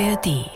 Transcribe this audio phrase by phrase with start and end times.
[0.00, 0.50] ARD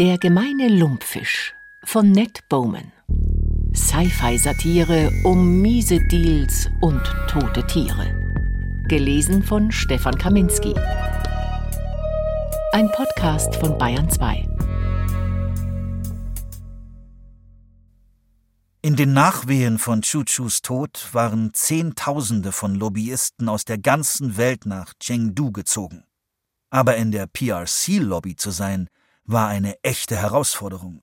[0.00, 1.54] Der gemeine Lumpfisch
[1.84, 2.90] von Ned Bowman.
[3.72, 8.12] Sci-Fi-Satire um miese Deals und tote Tiere.
[8.88, 10.74] Gelesen von Stefan Kaminski.
[12.72, 14.44] Ein Podcast von Bayern 2.
[18.84, 24.92] In den Nachwehen von Chuchus Tod waren Zehntausende von Lobbyisten aus der ganzen Welt nach
[25.00, 26.04] Chengdu gezogen.
[26.68, 28.90] Aber in der PRC-Lobby zu sein,
[29.24, 31.00] war eine echte Herausforderung.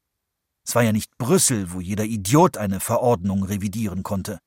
[0.64, 4.38] Es war ja nicht Brüssel, wo jeder Idiot eine Verordnung revidieren konnte.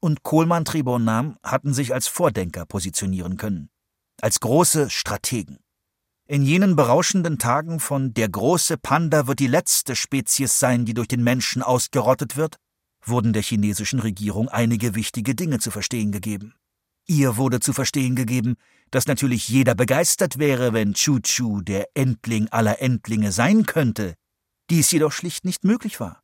[0.00, 3.68] Und Kohlmann Tribonam hatten sich als Vordenker positionieren können,
[4.22, 5.58] als große Strategen.
[6.26, 11.08] In jenen berauschenden Tagen von der große Panda wird die letzte Spezies sein, die durch
[11.08, 12.56] den Menschen ausgerottet wird,
[13.02, 16.54] wurden der chinesischen Regierung einige wichtige Dinge zu verstehen gegeben.
[17.06, 18.56] Ihr wurde zu verstehen gegeben,
[18.90, 24.14] dass natürlich jeder begeistert wäre, wenn Chu Chu der Endling aller Endlinge sein könnte,
[24.70, 26.22] dies jedoch schlicht nicht möglich war.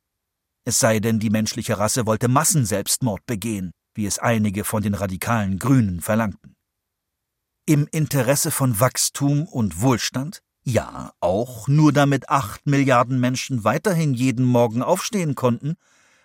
[0.63, 5.59] Es sei denn, die menschliche Rasse wollte Massenselbstmord begehen, wie es einige von den radikalen
[5.59, 6.55] Grünen verlangten.
[7.65, 10.41] Im Interesse von Wachstum und Wohlstand?
[10.63, 15.75] Ja, auch nur damit acht Milliarden Menschen weiterhin jeden Morgen aufstehen konnten,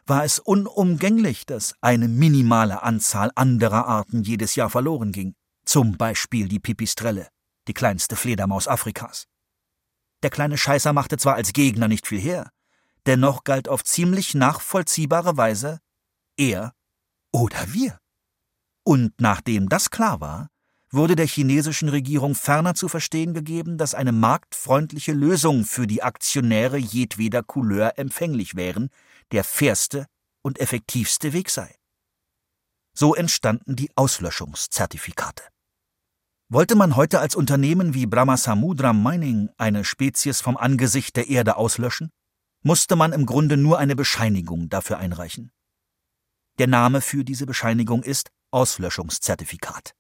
[0.07, 5.35] war es unumgänglich, dass eine minimale Anzahl anderer Arten jedes Jahr verloren ging.
[5.65, 7.29] Zum Beispiel die Pipistrelle,
[7.69, 9.27] die kleinste Fledermaus Afrikas.
[10.23, 12.51] Der kleine Scheißer machte zwar als Gegner nicht viel her,
[13.07, 15.81] dennoch galt auf ziemlich nachvollziehbare Weise
[16.37, 16.73] er
[17.33, 17.99] oder wir.
[18.85, 20.49] Und nachdem das klar war,
[20.93, 26.77] wurde der chinesischen Regierung ferner zu verstehen gegeben, dass eine marktfreundliche Lösung für die Aktionäre
[26.77, 28.91] jedweder Couleur empfänglich wären,
[29.33, 30.07] der fairste
[30.43, 31.75] und effektivste Weg sei.
[32.95, 35.45] So entstanden die Auslöschungszertifikate.
[36.51, 42.11] Wollte man heute als Unternehmen wie Brahmasamudra Mining eine Spezies vom Angesicht der Erde auslöschen,
[42.63, 45.51] musste man im Grunde nur eine Bescheinigung dafür einreichen.
[46.59, 49.95] Der Name für diese Bescheinigung ist Auslöschungszertifikat.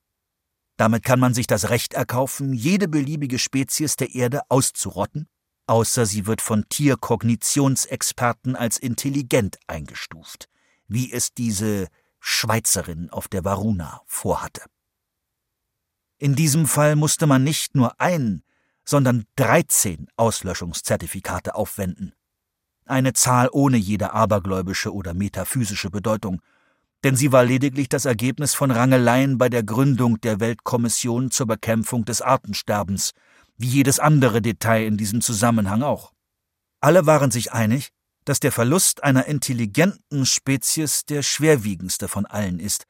[0.82, 5.28] Damit kann man sich das Recht erkaufen, jede beliebige Spezies der Erde auszurotten
[5.72, 10.48] außer sie wird von Tierkognitionsexperten als intelligent eingestuft,
[10.86, 11.88] wie es diese
[12.20, 14.62] Schweizerin auf der Varuna vorhatte.
[16.18, 18.42] In diesem Fall musste man nicht nur ein,
[18.84, 22.12] sondern 13 Auslöschungszertifikate aufwenden.
[22.84, 26.42] Eine Zahl ohne jede abergläubische oder metaphysische Bedeutung,
[27.04, 32.04] denn sie war lediglich das Ergebnis von Rangeleien bei der Gründung der Weltkommission zur Bekämpfung
[32.04, 33.12] des Artensterbens
[33.56, 36.12] wie jedes andere Detail in diesem Zusammenhang auch.
[36.80, 37.90] Alle waren sich einig,
[38.24, 42.86] dass der Verlust einer intelligenten Spezies der schwerwiegendste von allen ist,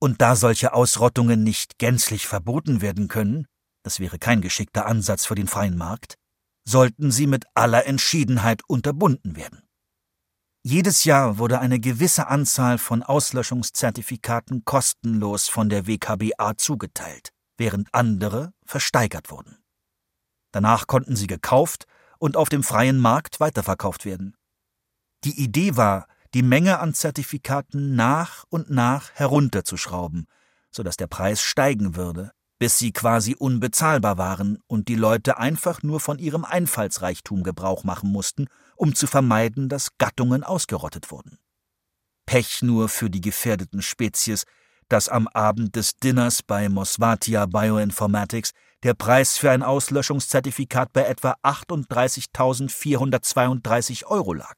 [0.00, 3.46] und da solche Ausrottungen nicht gänzlich verboten werden können,
[3.82, 6.14] das wäre kein geschickter Ansatz für den freien Markt,
[6.64, 9.67] sollten sie mit aller Entschiedenheit unterbunden werden.
[10.70, 18.52] Jedes Jahr wurde eine gewisse Anzahl von Auslöschungszertifikaten kostenlos von der WKBA zugeteilt, während andere
[18.66, 19.56] versteigert wurden.
[20.52, 21.86] Danach konnten sie gekauft
[22.18, 24.36] und auf dem freien Markt weiterverkauft werden.
[25.24, 30.26] Die Idee war, die Menge an Zertifikaten nach und nach herunterzuschrauben,
[30.70, 35.82] so dass der Preis steigen würde, bis sie quasi unbezahlbar waren und die Leute einfach
[35.82, 41.38] nur von ihrem Einfallsreichtum Gebrauch machen mussten, um zu vermeiden, dass Gattungen ausgerottet wurden.
[42.26, 44.44] Pech nur für die gefährdeten Spezies,
[44.88, 48.50] dass am Abend des Dinners bei Mosvatia Bioinformatics
[48.82, 54.56] der Preis für ein Auslöschungszertifikat bei etwa 38.432 Euro lag.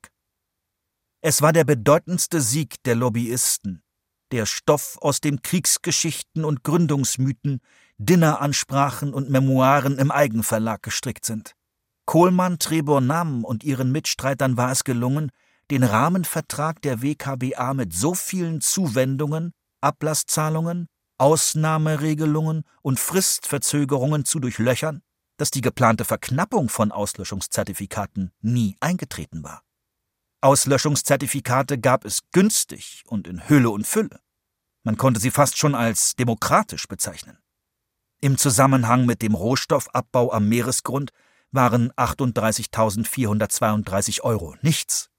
[1.23, 3.83] Es war der bedeutendste Sieg der Lobbyisten,
[4.31, 7.61] der Stoff aus den Kriegsgeschichten und Gründungsmythen,
[7.99, 11.55] Dinneransprachen und Memoiren im Eigenverlag gestrickt sind.
[12.11, 15.31] Kohlmann, Trebor Nam und ihren Mitstreitern war es gelungen,
[15.71, 20.89] den Rahmenvertrag der WKBA mit so vielen Zuwendungen, Ablasszahlungen,
[21.19, 25.03] Ausnahmeregelungen und Fristverzögerungen zu durchlöchern,
[25.37, 29.63] dass die geplante Verknappung von Auslöschungszertifikaten nie eingetreten war.
[30.41, 34.19] Auslöschungszertifikate gab es günstig und in Hülle und Fülle.
[34.83, 37.39] Man konnte sie fast schon als demokratisch bezeichnen.
[38.21, 41.13] Im Zusammenhang mit dem Rohstoffabbau am Meeresgrund
[41.53, 45.11] waren 38.432 Euro nichts.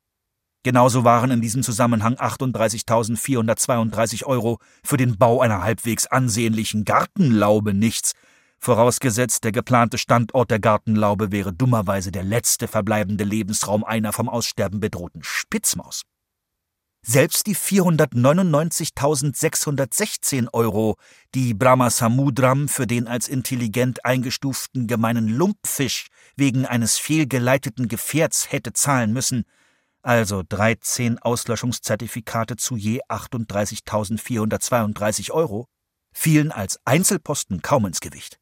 [0.64, 8.14] Genauso waren in diesem Zusammenhang 38.432 Euro für den Bau einer halbwegs ansehnlichen Gartenlaube nichts,
[8.60, 14.80] vorausgesetzt der geplante Standort der Gartenlaube wäre dummerweise der letzte verbleibende Lebensraum einer vom Aussterben
[14.80, 16.04] bedrohten Spitzmaus.
[17.04, 20.98] Selbst die 499.616 Euro,
[21.34, 29.14] die Brahmasamudram für den als intelligent eingestuften gemeinen Lumpfisch wegen eines fehlgeleiteten Gefährts hätte zahlen
[29.14, 29.46] müssen,
[30.04, 35.66] also 13 Auslöschungszertifikate zu je 38.432 Euro,
[36.14, 38.38] fielen als Einzelposten kaum ins Gewicht.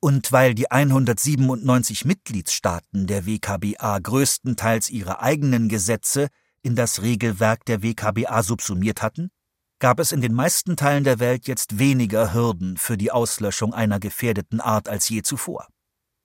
[0.00, 6.28] Und weil die 197 Mitgliedsstaaten der WKBA größtenteils ihre eigenen Gesetze
[6.62, 9.30] in das Regelwerk der WKBA subsumiert hatten,
[9.78, 14.00] gab es in den meisten Teilen der Welt jetzt weniger Hürden für die Auslöschung einer
[14.00, 15.68] gefährdeten Art als je zuvor.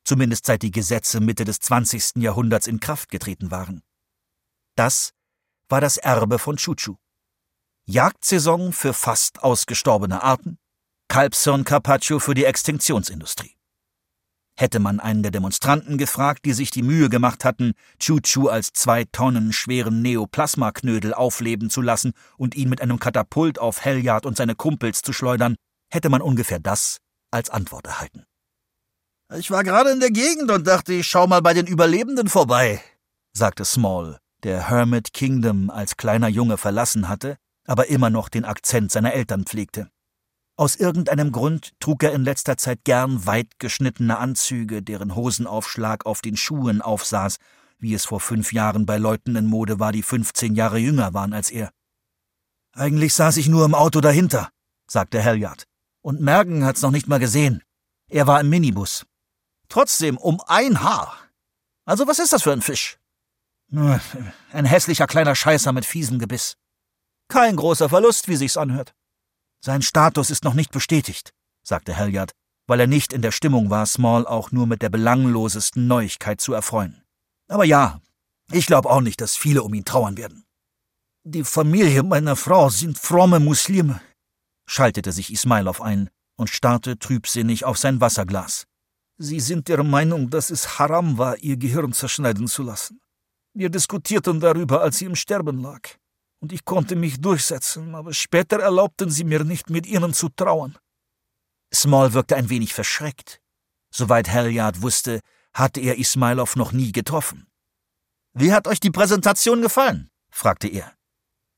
[0.03, 2.15] Zumindest seit die Gesetze Mitte des 20.
[2.17, 3.83] Jahrhunderts in Kraft getreten waren.
[4.75, 5.11] Das
[5.69, 6.95] war das Erbe von Chuchu.
[7.85, 10.57] Jagdsaison für fast ausgestorbene Arten,
[11.09, 13.55] Kalbshirn Carpaccio für die Extinktionsindustrie.
[14.55, 19.03] Hätte man einen der Demonstranten gefragt, die sich die Mühe gemacht hatten, Chuchu als zwei
[19.05, 24.55] Tonnen schweren Neoplasmaknödel aufleben zu lassen und ihn mit einem Katapult auf Helliard und seine
[24.55, 25.55] Kumpels zu schleudern,
[25.91, 26.99] hätte man ungefähr das
[27.31, 28.25] als Antwort erhalten.
[29.35, 32.79] Ich war gerade in der Gegend und dachte, ich schau mal bei den Überlebenden vorbei,
[33.35, 38.91] sagte Small, der Hermit Kingdom als kleiner Junge verlassen hatte, aber immer noch den Akzent
[38.91, 39.89] seiner Eltern pflegte.
[40.55, 46.21] Aus irgendeinem Grund trug er in letzter Zeit gern weit geschnittene Anzüge, deren Hosenaufschlag auf
[46.21, 47.37] den Schuhen aufsaß,
[47.79, 51.33] wie es vor fünf Jahren bei Leuten in Mode war, die fünfzehn Jahre jünger waren
[51.33, 51.71] als er.
[52.73, 54.49] Eigentlich saß ich nur im Auto dahinter,
[54.87, 55.65] sagte Halliard.
[56.01, 57.63] Und Mergen hat's noch nicht mal gesehen.
[58.09, 59.05] Er war im Minibus.
[59.69, 61.17] Trotzdem um ein Haar.
[61.85, 62.99] Also was ist das für ein Fisch?
[63.71, 66.57] Ein hässlicher kleiner Scheißer mit fiesem Gebiss.
[67.27, 68.93] Kein großer Verlust, wie sich's anhört.
[69.65, 71.33] Sein Status ist noch nicht bestätigt,
[71.65, 72.33] sagte Halliard,
[72.67, 76.51] weil er nicht in der Stimmung war, Small auch nur mit der belanglosesten Neuigkeit zu
[76.51, 77.01] erfreuen.
[77.47, 78.01] Aber ja,
[78.51, 80.43] ich glaube auch nicht, dass viele um ihn trauern werden.
[81.23, 84.01] Die Familie meiner Frau sind fromme Muslime,
[84.65, 88.67] schaltete sich Ismailov ein und starrte trübsinnig auf sein Wasserglas.
[89.17, 92.99] Sie sind der Meinung, dass es haram war, ihr Gehirn zerschneiden zu lassen.
[93.53, 95.87] Wir diskutierten darüber, als sie im Sterben lag
[96.43, 100.77] und ich konnte mich durchsetzen, aber später erlaubten sie mir nicht, mit ihnen zu trauern.
[101.73, 103.39] Small wirkte ein wenig verschreckt.
[103.95, 105.21] Soweit Halliard wusste,
[105.53, 107.47] hatte er Ismailov noch nie getroffen.
[108.33, 110.09] Wie hat euch die Präsentation gefallen?
[110.31, 110.93] fragte er.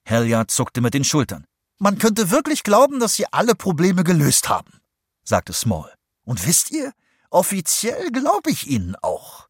[0.07, 1.47] Halliard zuckte mit den Schultern.
[1.79, 4.81] Man könnte wirklich glauben, dass sie alle Probleme gelöst haben,
[5.23, 5.91] sagte Small.
[6.25, 6.93] Und wisst ihr,
[7.31, 9.49] offiziell glaube ich ihnen auch.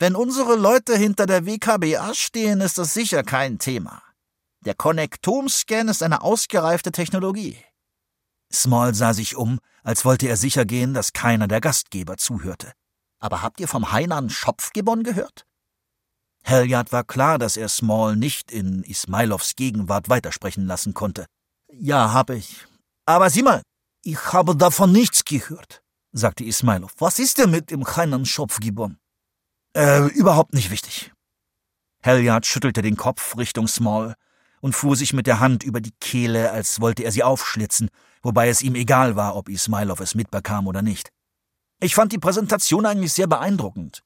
[0.00, 4.02] Wenn unsere Leute hinter der WKBA stehen, ist das sicher kein Thema.
[4.64, 7.58] Der Konnektomscan ist eine ausgereifte Technologie.
[8.52, 12.72] Small sah sich um, als wollte er sicher gehen, dass keiner der Gastgeber zuhörte.
[13.18, 15.46] Aber habt ihr vom Hainan Schopfgibbon gehört?
[16.44, 21.26] Halliard war klar, dass er Small nicht in Ismailovs Gegenwart weitersprechen lassen konnte.
[21.72, 22.64] Ja, hab ich.
[23.04, 23.62] Aber sieh mal,
[24.04, 25.82] ich habe davon nichts gehört,
[26.12, 26.92] sagte Ismailov.
[26.98, 28.98] Was ist denn mit dem Hainan Schopfgibbon?
[29.76, 31.12] Äh, überhaupt nicht wichtig.
[32.04, 34.14] Halliard schüttelte den Kopf Richtung Small
[34.62, 37.90] und fuhr sich mit der Hand über die Kehle, als wollte er sie aufschlitzen,
[38.22, 41.10] wobei es ihm egal war, ob Ismailov es mitbekam oder nicht.
[41.80, 44.04] Ich fand die Präsentation eigentlich sehr beeindruckend.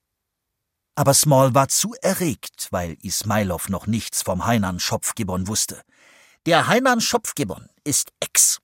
[0.94, 5.82] Aber Small war zu erregt, weil Ismailov noch nichts vom Hainan Schopfgibbon wusste.
[6.46, 8.60] Der Hainan Schopfgibbon ist ex.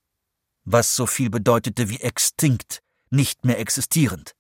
[0.65, 4.33] Was so viel bedeutete wie extinkt, nicht mehr existierend.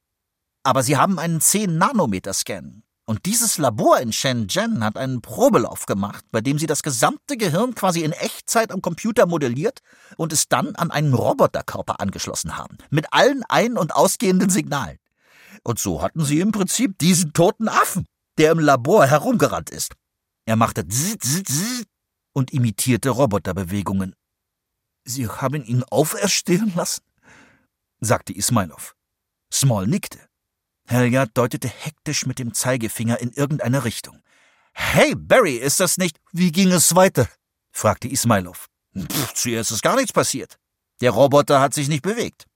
[0.62, 2.82] Aber sie haben einen 10-Nanometer-Scan.
[3.12, 7.74] Und dieses Labor in Shenzhen hat einen Probelauf gemacht, bei dem sie das gesamte Gehirn
[7.74, 9.80] quasi in Echtzeit am Computer modelliert
[10.16, 14.96] und es dann an einen Roboterkörper angeschlossen haben, mit allen ein- und ausgehenden Signalen.
[15.62, 18.06] Und so hatten sie im Prinzip diesen toten Affen,
[18.38, 19.92] der im Labor herumgerannt ist.
[20.46, 21.84] Er machte zzz
[22.32, 24.14] und imitierte Roboterbewegungen.
[25.04, 27.02] Sie haben ihn auferstehen lassen?
[28.00, 28.94] sagte Ismailov.
[29.52, 30.31] Small nickte.
[30.92, 34.22] Helga deutete hektisch mit dem Zeigefinger in irgendeine Richtung.
[34.74, 36.18] Hey, Barry, ist das nicht.
[36.32, 37.28] Wie ging es weiter?
[37.70, 38.68] fragte Ismailov.
[39.34, 40.58] Zuerst ist gar nichts passiert.
[41.00, 42.46] Der Roboter hat sich nicht bewegt.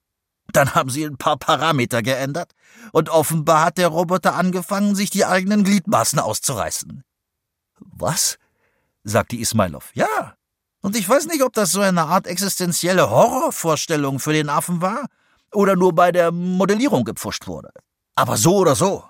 [0.53, 2.53] Dann haben sie ein paar Parameter geändert
[2.93, 7.03] und offenbar hat der Roboter angefangen, sich die eigenen Gliedmaßen auszureißen.
[7.79, 8.39] Was?
[9.03, 9.91] sagte Ismailov.
[9.95, 10.37] Ja.
[10.83, 15.07] Und ich weiß nicht, ob das so eine Art existenzielle Horrorvorstellung für den Affen war
[15.53, 17.71] oder nur bei der Modellierung gepfuscht wurde.
[18.17, 19.05] Aber so oder so.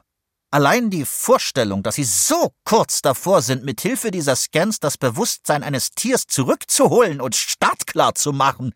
[0.51, 5.63] Allein die Vorstellung, dass sie so kurz davor sind, mit Hilfe dieser Scans das Bewusstsein
[5.63, 8.73] eines Tiers zurückzuholen und startklar zu machen.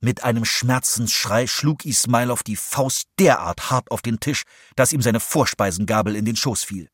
[0.00, 4.44] Mit einem Schmerzensschrei schlug Ismailov die Faust derart hart auf den Tisch,
[4.76, 6.88] dass ihm seine Vorspeisengabel in den Schoß fiel.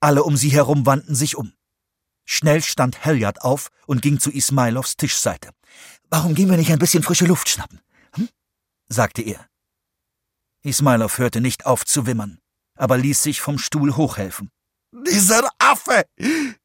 [0.00, 1.52] Alle um sie herum wandten sich um.
[2.24, 5.50] Schnell stand Helyard auf und ging zu Ismailovs Tischseite.
[6.10, 7.80] Warum gehen wir nicht ein bisschen frische Luft schnappen?
[8.14, 8.28] Hm?
[8.88, 9.46] sagte er.
[10.66, 12.38] Ismailov hörte nicht auf zu wimmern,
[12.76, 14.50] aber ließ sich vom Stuhl hochhelfen.
[14.92, 16.04] Dieser Affe!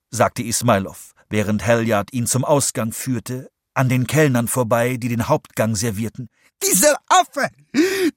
[0.09, 5.75] sagte Ismailov, während Helyard ihn zum Ausgang führte, an den Kellnern vorbei, die den Hauptgang
[5.75, 6.29] servierten.
[6.63, 7.49] Dieser Affe!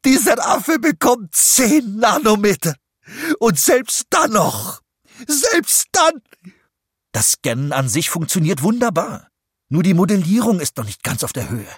[0.04, 2.74] Dieser Affe bekommt zehn Nanometer!
[3.38, 4.80] Und selbst dann noch!
[5.28, 6.22] Selbst dann!
[7.12, 9.28] Das Scannen an sich funktioniert wunderbar.
[9.68, 11.68] Nur die Modellierung ist noch nicht ganz auf der Höhe,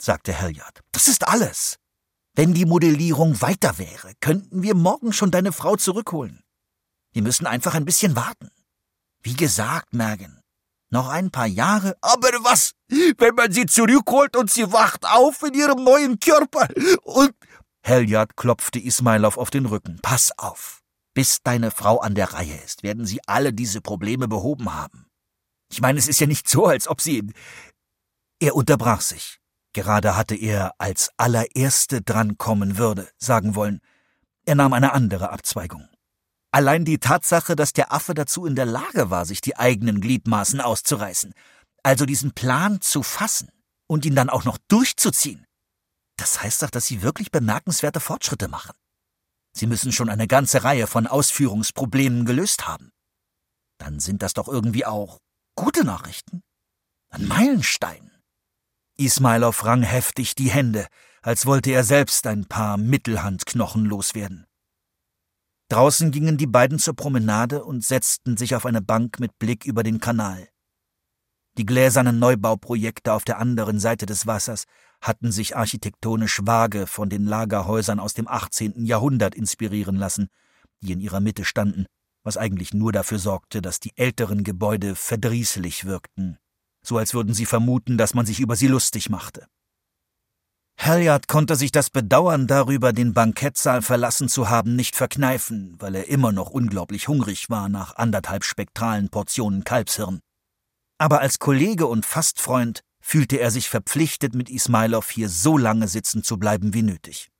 [0.00, 0.80] sagte Helyard.
[0.92, 1.78] Das ist alles.
[2.38, 6.44] Wenn die Modellierung weiter wäre, könnten wir morgen schon deine Frau zurückholen.
[7.12, 8.52] Wir müssen einfach ein bisschen warten.
[9.24, 10.40] Wie gesagt, Mergen,
[10.88, 11.96] noch ein paar Jahre.
[12.00, 16.68] Aber was, wenn man sie zurückholt und sie wacht auf in ihrem neuen Körper
[17.02, 17.34] und...
[17.82, 19.98] Helyard klopfte Ismailov auf den Rücken.
[20.00, 20.80] Pass auf.
[21.14, 25.08] Bis deine Frau an der Reihe ist, werden sie alle diese Probleme behoben haben.
[25.72, 27.32] Ich meine, es ist ja nicht so, als ob sie.
[28.38, 29.37] Er unterbrach sich.
[29.72, 33.80] Gerade hatte er als allererste drankommen würde, sagen wollen.
[34.46, 35.88] Er nahm eine andere Abzweigung.
[36.50, 40.60] Allein die Tatsache, dass der Affe dazu in der Lage war, sich die eigenen Gliedmaßen
[40.60, 41.34] auszureißen,
[41.82, 43.50] also diesen Plan zu fassen
[43.86, 45.46] und ihn dann auch noch durchzuziehen,
[46.18, 48.74] das heißt doch, dass sie wirklich bemerkenswerte Fortschritte machen.
[49.56, 52.90] Sie müssen schon eine ganze Reihe von Ausführungsproblemen gelöst haben.
[53.78, 55.18] Dann sind das doch irgendwie auch
[55.54, 56.42] gute Nachrichten.
[57.10, 58.10] Ein Meilenstein.
[58.98, 60.88] Ismailov rang heftig die Hände,
[61.22, 64.46] als wollte er selbst ein paar Mittelhandknochen loswerden.
[65.68, 69.84] Draußen gingen die beiden zur Promenade und setzten sich auf eine Bank mit Blick über
[69.84, 70.48] den Kanal.
[71.58, 74.64] Die gläsernen Neubauprojekte auf der anderen Seite des Wassers
[75.00, 78.84] hatten sich architektonisch vage von den Lagerhäusern aus dem 18.
[78.84, 80.28] Jahrhundert inspirieren lassen,
[80.80, 81.86] die in ihrer Mitte standen,
[82.24, 86.38] was eigentlich nur dafür sorgte, dass die älteren Gebäude verdrießlich wirkten,
[86.88, 89.46] so als würden sie vermuten, dass man sich über sie lustig machte.
[90.76, 96.08] Halliard konnte sich das Bedauern darüber, den Bankettsaal verlassen zu haben, nicht verkneifen, weil er
[96.08, 100.20] immer noch unglaublich hungrig war nach anderthalb spektralen Portionen Kalbshirn
[100.98, 106.24] aber als Kollege und Fastfreund fühlte er sich verpflichtet, mit Ismailov hier so lange sitzen
[106.24, 107.30] zu bleiben wie nötig.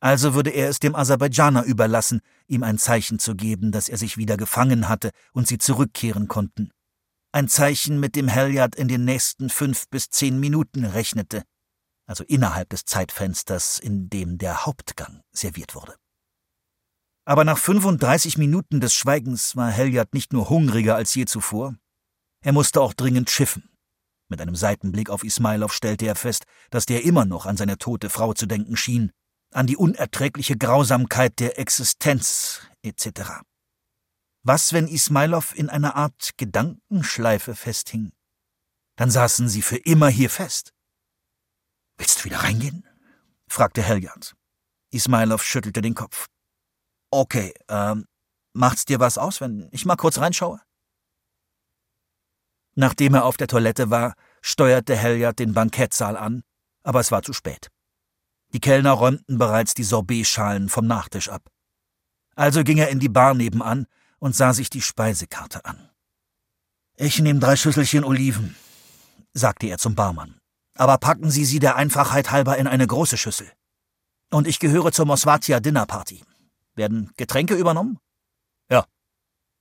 [0.00, 4.16] Also würde er es dem Aserbaidschaner überlassen, ihm ein Zeichen zu geben, dass er sich
[4.16, 6.70] wieder gefangen hatte und sie zurückkehren konnten.
[7.32, 11.44] Ein Zeichen, mit dem Helyard in den nächsten fünf bis zehn Minuten rechnete,
[12.06, 15.96] also innerhalb des Zeitfensters, in dem der Hauptgang serviert wurde.
[17.26, 21.76] Aber nach 35 Minuten des Schweigens war Helyard nicht nur hungriger als je zuvor,
[22.40, 23.68] er musste auch dringend schiffen.
[24.30, 28.08] Mit einem Seitenblick auf Ismailov stellte er fest, dass der immer noch an seine tote
[28.08, 29.10] Frau zu denken schien,
[29.52, 33.42] an die unerträgliche Grausamkeit der Existenz etc.
[34.42, 38.12] Was, wenn Ismailov in einer Art Gedankenschleife festhing?
[38.96, 40.72] Dann saßen sie für immer hier fest.
[41.96, 42.86] Willst du wieder reingehen?
[43.48, 44.34] fragte Helyard.
[44.90, 46.26] Ismailov schüttelte den Kopf.
[47.10, 48.06] Okay, ähm,
[48.52, 50.60] macht's dir was aus, wenn ich mal kurz reinschaue?
[52.74, 56.42] Nachdem er auf der Toilette war, steuerte Helyard den Bankettsaal an,
[56.84, 57.68] aber es war zu spät.
[58.52, 61.50] Die Kellner räumten bereits die Sorbetschalen vom Nachtisch ab.
[62.36, 63.86] Also ging er in die Bar nebenan
[64.18, 65.90] und sah sich die Speisekarte an.
[66.96, 68.56] Ich nehme drei Schüsselchen Oliven,
[69.32, 70.38] sagte er zum Barmann.
[70.76, 73.50] Aber packen Sie sie der Einfachheit halber in eine große Schüssel.
[74.30, 76.22] Und ich gehöre zur Mosvatia Dinnerparty.
[76.74, 77.98] Werden Getränke übernommen?
[78.70, 78.84] Ja,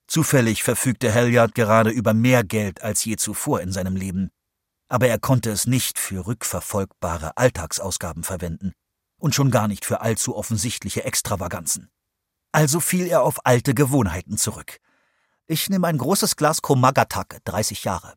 [0.07, 4.29] Zufällig verfügte Helyard gerade über mehr Geld als je zuvor in seinem Leben,
[4.87, 8.71] aber er konnte es nicht für rückverfolgbare Alltagsausgaben verwenden
[9.19, 11.89] und schon gar nicht für allzu offensichtliche Extravaganzen.
[12.51, 14.79] Also fiel er auf alte Gewohnheiten zurück.
[15.45, 18.15] Ich nehme ein großes Glas Komagatake, 30 Jahre.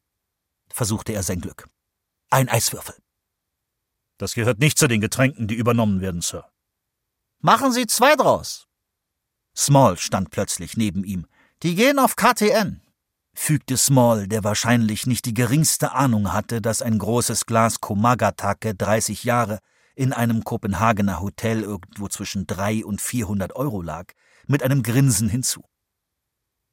[0.72, 1.68] Versuchte er sein Glück.
[2.30, 2.96] Ein Eiswürfel.
[4.18, 6.50] Das gehört nicht zu den Getränken, die übernommen werden, Sir.
[7.40, 8.66] Machen Sie zwei draus.
[9.56, 11.26] Small stand plötzlich neben ihm,
[11.62, 12.80] die gehen auf KTN,
[13.34, 19.24] fügte Small, der wahrscheinlich nicht die geringste Ahnung hatte, dass ein großes Glas Komagatake 30
[19.24, 19.58] Jahre
[19.94, 24.12] in einem Kopenhagener Hotel irgendwo zwischen drei und vierhundert Euro lag,
[24.46, 25.62] mit einem Grinsen hinzu.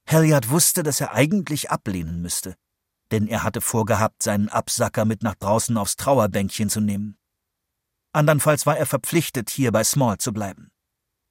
[0.08, 2.56] Halliard wusste, dass er eigentlich ablehnen müsste,
[3.12, 7.18] denn er hatte vorgehabt, seinen Absacker mit nach draußen aufs Trauerbänkchen zu nehmen.
[8.14, 10.72] Andernfalls war er verpflichtet, hier bei Small zu bleiben.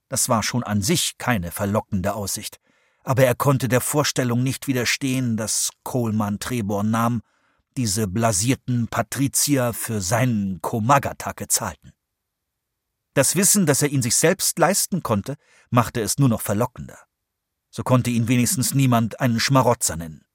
[0.09, 2.59] Das war schon an sich keine verlockende Aussicht,
[3.03, 7.23] aber er konnte der Vorstellung nicht widerstehen, dass Coleman Trebor nahm,
[7.77, 11.93] diese blasierten Patrizier für seinen Komagatake zahlten.
[13.17, 15.39] Das Wissen, dass er ihn sich selbst leisten konnte,
[15.71, 16.99] machte es nur noch verlockender.
[17.71, 20.27] So konnte ihn wenigstens niemand einen Schmarotzer nennen.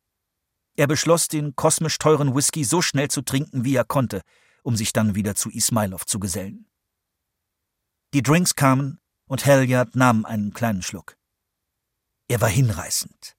[0.75, 4.23] Er beschloss, den kosmisch teuren Whisky so schnell zu trinken, wie er konnte,
[4.63, 6.71] um sich dann wieder zu Ismailov zu gesellen.
[8.15, 11.17] Die Drinks kamen und Helyard nahm einen kleinen Schluck.
[12.27, 13.37] Er war hinreißend,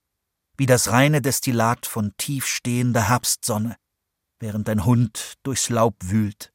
[0.55, 3.75] wie das reine Destillat von tiefstehender Herbstsonne,
[4.39, 6.52] während ein Hund durchs Laub wühlt.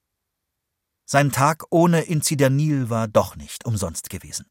[1.10, 4.44] Sein Tag ohne Inzidanil war doch nicht umsonst gewesen.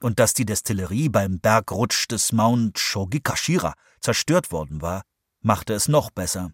[0.00, 5.02] Und dass die Destillerie beim Bergrutsch des Mount Shogikashira zerstört worden war,
[5.40, 6.52] machte es noch besser,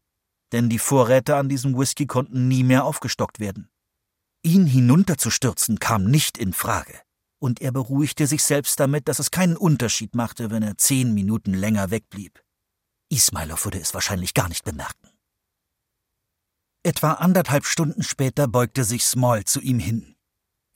[0.52, 3.68] denn die Vorräte an diesem Whisky konnten nie mehr aufgestockt werden.
[4.42, 6.98] Ihn hinunterzustürzen kam nicht in Frage,
[7.38, 11.52] und er beruhigte sich selbst damit, dass es keinen Unterschied machte, wenn er zehn Minuten
[11.52, 12.42] länger wegblieb.
[13.10, 15.03] Ismailov würde es wahrscheinlich gar nicht bemerken.
[16.86, 20.16] Etwa anderthalb Stunden später beugte sich Small zu ihm hin.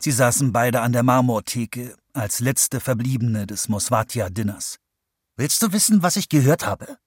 [0.00, 4.78] Sie saßen beide an der Marmortheke als letzte Verbliebene des Mosvatia-Dinners.
[5.36, 6.98] Willst du wissen, was ich gehört habe?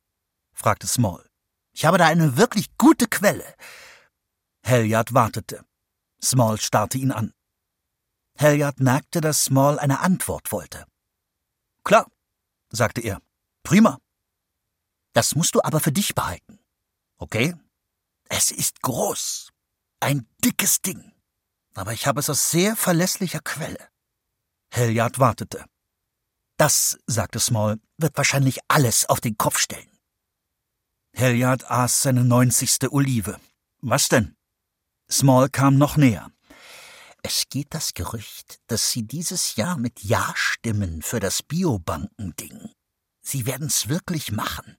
[0.53, 1.27] fragte Small.
[1.74, 3.55] Ich habe da eine wirklich gute Quelle.
[4.63, 5.65] Helyard wartete.
[6.24, 7.34] Small starrte ihn an.
[8.38, 10.86] Helyard merkte, dass Small eine Antwort wollte.
[11.84, 12.05] Klar,
[12.70, 13.20] sagte er.
[13.63, 13.98] Prima.
[15.13, 16.60] Das musst du aber für dich behalten.
[17.17, 17.55] Okay?
[18.34, 19.50] Es ist groß.
[20.00, 21.12] Ein dickes Ding.
[21.76, 23.90] Aber ich habe es aus sehr verlässlicher Quelle.
[24.74, 25.66] Helyard wartete.
[26.58, 30.00] Das, sagte Small, wird wahrscheinlich alles auf den Kopf stellen.
[31.14, 33.38] Helyard aß seine neunzigste Olive.
[33.82, 34.38] Was denn?
[35.12, 36.32] Small kam noch näher.
[37.24, 42.72] Es geht das Gerücht, dass Sie dieses Jahr mit Ja stimmen für das Biobanken-Ding.
[43.22, 44.78] Sie werden's wirklich machen.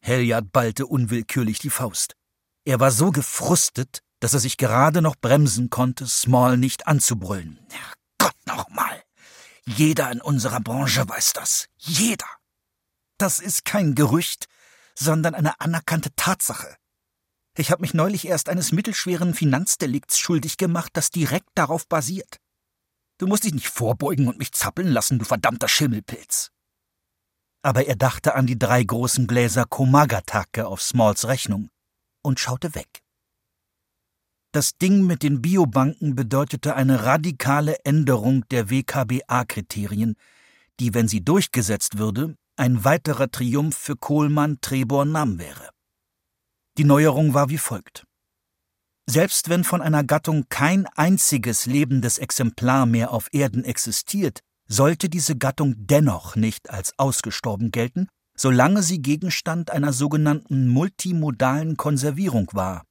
[0.00, 2.14] Helyard ballte unwillkürlich die Faust.
[2.64, 7.58] Er war so gefrustet, dass er sich gerade noch bremsen konnte, Small nicht anzubrüllen.
[8.18, 9.02] Gott nochmal!
[9.64, 11.68] Jeder in unserer Branche weiß das.
[11.78, 12.26] Jeder!
[13.18, 14.46] Das ist kein Gerücht,
[14.94, 16.76] sondern eine anerkannte Tatsache.
[17.56, 22.38] Ich habe mich neulich erst eines mittelschweren Finanzdelikts schuldig gemacht, das direkt darauf basiert.
[23.18, 26.50] Du musst dich nicht vorbeugen und mich zappeln lassen, du verdammter Schimmelpilz.
[27.62, 31.70] Aber er dachte an die drei großen Gläser Komagatake auf Smalls Rechnung
[32.22, 33.02] und schaute weg.
[34.52, 40.16] Das Ding mit den Biobanken bedeutete eine radikale Änderung der WKBA-Kriterien,
[40.80, 45.70] die, wenn sie durchgesetzt würde, ein weiterer Triumph für Kohlmann Trebor Nam wäre.
[46.78, 48.04] Die Neuerung war wie folgt.
[49.08, 55.36] Selbst wenn von einer Gattung kein einziges lebendes Exemplar mehr auf Erden existiert, sollte diese
[55.36, 58.08] Gattung dennoch nicht als ausgestorben gelten,
[58.40, 62.86] solange sie Gegenstand einer sogenannten multimodalen Konservierung war.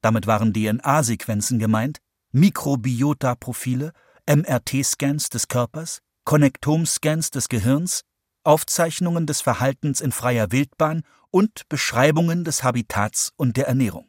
[0.00, 1.98] Damit waren DNA-Sequenzen gemeint,
[2.32, 3.92] Mikrobiota-Profile,
[4.26, 8.04] MRT-Scans des Körpers, Konnektom-Scans des Gehirns,
[8.42, 14.08] Aufzeichnungen des Verhaltens in freier Wildbahn und Beschreibungen des Habitats und der Ernährung.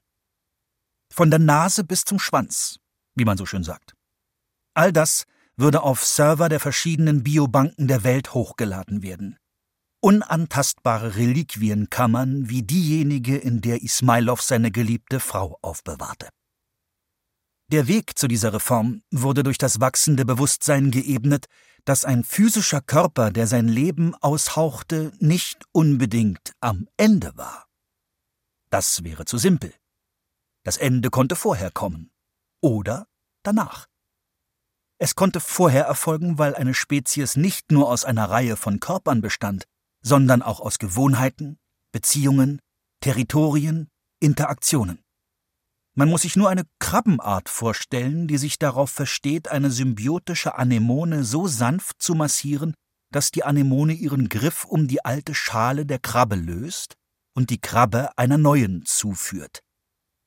[1.13, 2.79] Von der Nase bis zum Schwanz,
[3.13, 3.93] wie man so schön sagt.
[4.73, 5.25] All das
[5.57, 9.37] würde auf Server der verschiedenen Biobanken der Welt hochgeladen werden
[10.01, 16.29] unantastbare Reliquienkammern wie diejenige, in der Ismailov seine geliebte Frau aufbewahrte.
[17.71, 21.45] Der Weg zu dieser Reform wurde durch das wachsende Bewusstsein geebnet,
[21.85, 27.67] dass ein physischer Körper, der sein Leben aushauchte, nicht unbedingt am Ende war.
[28.69, 29.73] Das wäre zu simpel.
[30.63, 32.11] Das Ende konnte vorher kommen
[32.61, 33.07] oder
[33.43, 33.87] danach.
[34.97, 39.65] Es konnte vorher erfolgen, weil eine Spezies nicht nur aus einer Reihe von Körpern bestand,
[40.01, 41.57] sondern auch aus Gewohnheiten,
[41.91, 42.59] Beziehungen,
[43.01, 44.99] Territorien, Interaktionen.
[45.93, 51.47] Man muss sich nur eine Krabbenart vorstellen, die sich darauf versteht, eine symbiotische Anemone so
[51.47, 52.73] sanft zu massieren,
[53.11, 56.95] dass die Anemone ihren Griff um die alte Schale der Krabbe löst
[57.33, 59.59] und die Krabbe einer neuen zuführt.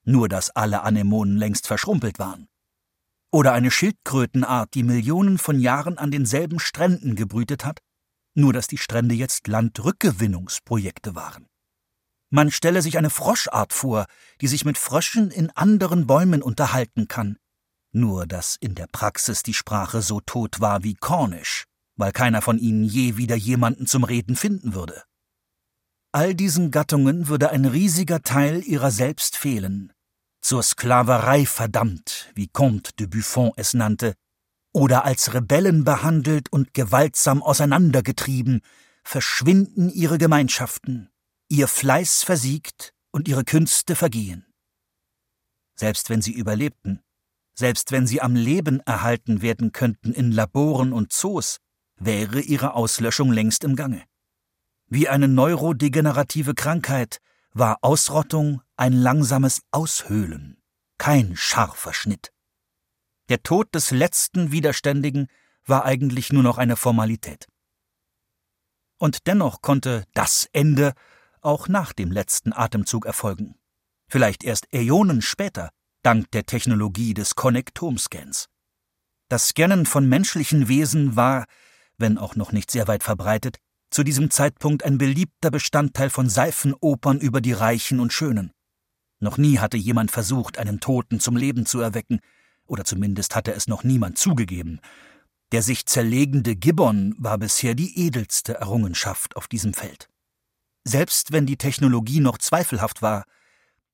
[0.04, 2.46] Nur dass alle Anemonen längst verschrumpelt waren.
[3.32, 7.80] Oder eine Schildkrötenart, die Millionen von Jahren an denselben Stränden gebrütet hat
[8.34, 11.46] nur dass die Strände jetzt Landrückgewinnungsprojekte waren.
[12.30, 14.06] Man stelle sich eine Froschart vor,
[14.40, 17.38] die sich mit Fröschen in anderen Bäumen unterhalten kann,
[17.92, 21.64] nur dass in der Praxis die Sprache so tot war wie Cornish,
[21.96, 25.04] weil keiner von ihnen je wieder jemanden zum Reden finden würde.
[26.12, 29.92] All diesen Gattungen würde ein riesiger Teil ihrer selbst fehlen,
[30.44, 34.14] zur Sklaverei verdammt, wie Comte de Buffon es nannte,
[34.74, 38.60] oder als Rebellen behandelt und gewaltsam auseinandergetrieben,
[39.04, 41.10] verschwinden ihre Gemeinschaften,
[41.48, 44.44] ihr Fleiß versiegt und ihre Künste vergehen.
[45.76, 47.00] Selbst wenn sie überlebten,
[47.54, 51.60] selbst wenn sie am Leben erhalten werden könnten in Laboren und Zoos,
[51.96, 54.02] wäre ihre Auslöschung längst im Gange.
[54.88, 57.18] Wie eine neurodegenerative Krankheit
[57.52, 60.60] war Ausrottung ein langsames Aushöhlen,
[60.98, 62.33] kein scharfer Schnitt.
[63.28, 65.28] Der Tod des letzten Widerständigen
[65.64, 67.46] war eigentlich nur noch eine Formalität.
[68.98, 70.92] Und dennoch konnte das Ende
[71.40, 73.54] auch nach dem letzten Atemzug erfolgen.
[74.08, 75.70] Vielleicht erst Äonen später,
[76.02, 78.46] dank der Technologie des Konnektomscans.
[79.28, 81.46] Das Scannen von menschlichen Wesen war,
[81.96, 83.56] wenn auch noch nicht sehr weit verbreitet,
[83.90, 88.52] zu diesem Zeitpunkt ein beliebter Bestandteil von Seifenopern über die Reichen und Schönen.
[89.20, 92.20] Noch nie hatte jemand versucht, einen Toten zum Leben zu erwecken,
[92.66, 94.80] oder zumindest hatte es noch niemand zugegeben.
[95.52, 100.08] Der sich zerlegende Gibbon war bisher die edelste Errungenschaft auf diesem Feld.
[100.84, 103.24] Selbst wenn die Technologie noch zweifelhaft war,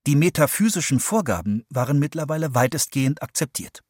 [0.06, 3.82] die metaphysischen Vorgaben waren mittlerweile weitestgehend akzeptiert.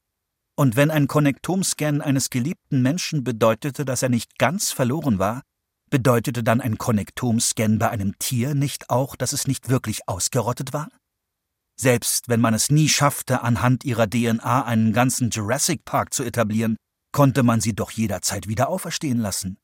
[0.56, 5.42] Und wenn ein Konnektomscan eines geliebten Menschen bedeutete, dass er nicht ganz verloren war,
[5.88, 10.88] bedeutete dann ein Konnektomscan bei einem Tier nicht auch, dass es nicht wirklich ausgerottet war?
[11.80, 16.76] Selbst wenn man es nie schaffte, anhand ihrer DNA einen ganzen Jurassic Park zu etablieren,
[17.10, 19.56] konnte man sie doch jederzeit wieder auferstehen lassen.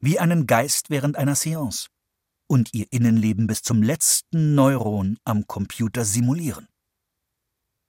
[0.00, 1.86] Wie einen Geist während einer Seance.
[2.48, 6.66] Und ihr Innenleben bis zum letzten Neuron am Computer simulieren.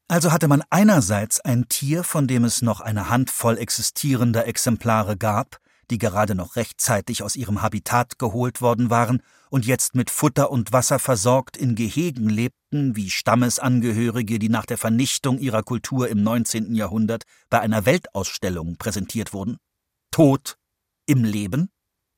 [0.08, 5.58] Also hatte man einerseits ein Tier, von dem es noch eine Handvoll existierender Exemplare gab,
[5.92, 10.72] die gerade noch rechtzeitig aus ihrem Habitat geholt worden waren und jetzt mit Futter und
[10.72, 16.74] Wasser versorgt in Gehegen lebten, wie Stammesangehörige, die nach der Vernichtung ihrer Kultur im 19.
[16.74, 19.58] Jahrhundert bei einer Weltausstellung präsentiert wurden.
[20.10, 20.58] Tod
[21.06, 21.70] im Leben?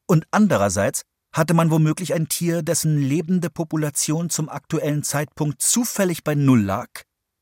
[0.07, 6.35] Und andererseits hatte man womöglich ein Tier, dessen lebende Population zum aktuellen Zeitpunkt zufällig bei
[6.35, 6.89] Null lag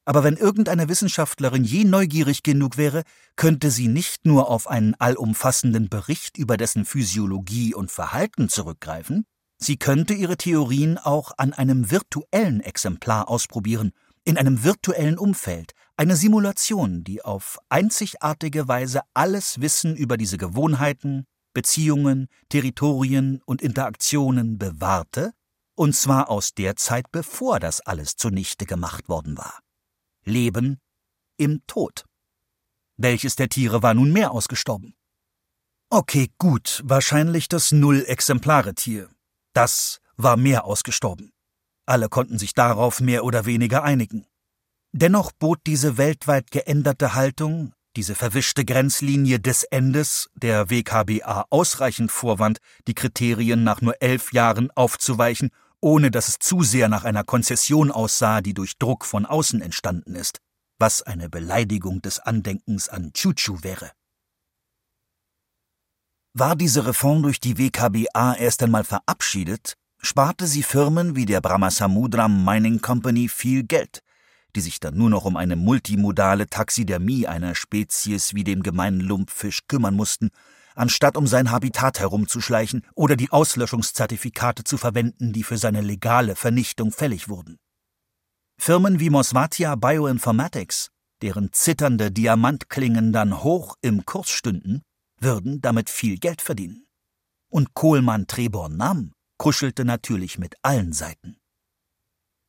[0.05, 3.03] aber wenn irgendeine Wissenschaftlerin je neugierig genug wäre,
[3.35, 9.25] könnte sie nicht nur auf einen allumfassenden Bericht über dessen Physiologie und Verhalten zurückgreifen,
[9.57, 13.91] sie könnte ihre Theorien auch an einem virtuellen Exemplar ausprobieren,
[14.23, 21.25] in einem virtuellen Umfeld, eine Simulation, die auf einzigartige Weise alles Wissen über diese Gewohnheiten,
[21.53, 25.31] Beziehungen, Territorien und Interaktionen bewahrte,
[25.75, 29.59] und zwar aus der Zeit, bevor das alles zunichte gemacht worden war.
[30.23, 30.79] Leben
[31.37, 32.05] im Tod.
[32.97, 34.93] Welches der Tiere war nun mehr ausgestorben?
[35.89, 39.09] Okay, gut, wahrscheinlich das Null-Exemplare-Tier.
[39.53, 41.31] Das war mehr ausgestorben.
[41.85, 44.25] Alle konnten sich darauf mehr oder weniger einigen.
[44.93, 52.59] Dennoch bot diese weltweit geänderte Haltung, diese verwischte Grenzlinie des Endes der WKBA ausreichend Vorwand,
[52.87, 55.49] die Kriterien nach nur elf Jahren aufzuweichen
[55.81, 60.15] ohne dass es zu sehr nach einer Konzession aussah, die durch Druck von außen entstanden
[60.15, 60.39] ist,
[60.77, 63.91] was eine Beleidigung des Andenkens an Chuchu wäre.
[66.33, 72.45] War diese Reform durch die WKBA erst einmal verabschiedet, sparte sie Firmen wie der Brahmasamudram
[72.45, 74.01] Mining Company viel Geld,
[74.55, 79.67] die sich dann nur noch um eine multimodale Taxidermie einer Spezies wie dem gemeinen Lumpfisch
[79.67, 80.31] kümmern mussten
[80.75, 86.91] anstatt um sein Habitat herumzuschleichen oder die Auslöschungszertifikate zu verwenden, die für seine legale Vernichtung
[86.91, 87.57] fällig wurden.
[88.59, 90.89] Firmen wie Mosvatia Bioinformatics,
[91.21, 94.81] deren zitternde Diamantklingen dann hoch im Kurs stünden,
[95.19, 96.85] würden damit viel Geld verdienen.
[97.49, 101.37] Und Kohlmann Trebor Nam kuschelte natürlich mit allen Seiten.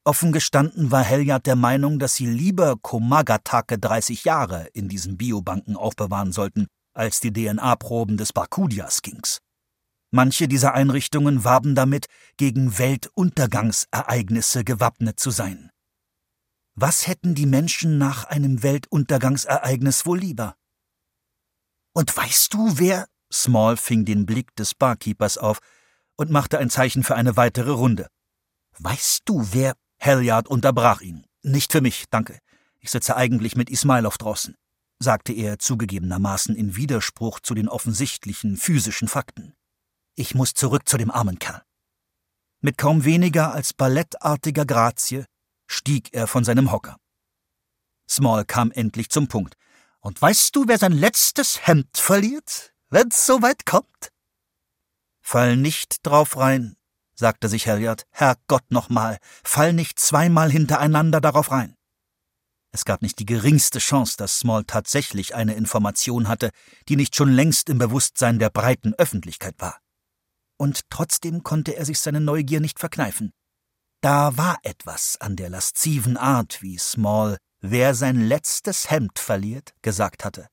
[0.04, 5.76] Offen gestanden war Helyard der Meinung, dass sie lieber Komagatake 30 Jahre in diesen Biobanken
[5.76, 9.38] aufbewahren sollten, als die DNA-Proben des Barkudia-Skinks.
[10.10, 15.70] Manche dieser Einrichtungen warben damit, gegen Weltuntergangsereignisse gewappnet zu sein.
[16.74, 20.56] Was hätten die Menschen nach einem Weltuntergangsereignis wohl lieber?
[21.94, 23.06] Und weißt du, wer?
[23.32, 25.58] Small fing den Blick des Barkeepers auf
[26.16, 28.08] und machte ein Zeichen für eine weitere Runde.
[28.78, 29.74] Weißt du, wer?
[30.00, 31.24] Halliard unterbrach ihn.
[31.42, 32.38] Nicht für mich, danke.
[32.80, 34.56] Ich sitze eigentlich mit Ismailov draußen
[35.02, 39.54] sagte er zugegebenermaßen in Widerspruch zu den offensichtlichen physischen Fakten.
[40.14, 41.62] Ich muss zurück zu dem armen Kerl.
[42.60, 45.24] Mit kaum weniger als ballettartiger Grazie
[45.66, 46.96] stieg er von seinem Hocker.
[48.08, 49.56] Small kam endlich zum Punkt.
[50.00, 54.12] Und weißt du, wer sein letztes Hemd verliert, wenn's so weit kommt?
[55.20, 56.76] Fall nicht drauf rein,
[57.14, 58.04] sagte sich Halliard.
[58.10, 61.76] Herrgott nochmal, fall nicht zweimal hintereinander darauf rein.
[62.72, 66.50] Es gab nicht die geringste Chance, dass Small tatsächlich eine Information hatte,
[66.88, 69.78] die nicht schon längst im Bewusstsein der breiten Öffentlichkeit war.
[70.56, 73.32] Und trotzdem konnte er sich seine Neugier nicht verkneifen.
[74.00, 80.24] Da war etwas an der lasziven Art, wie Small, wer sein letztes Hemd verliert, gesagt
[80.24, 80.48] hatte.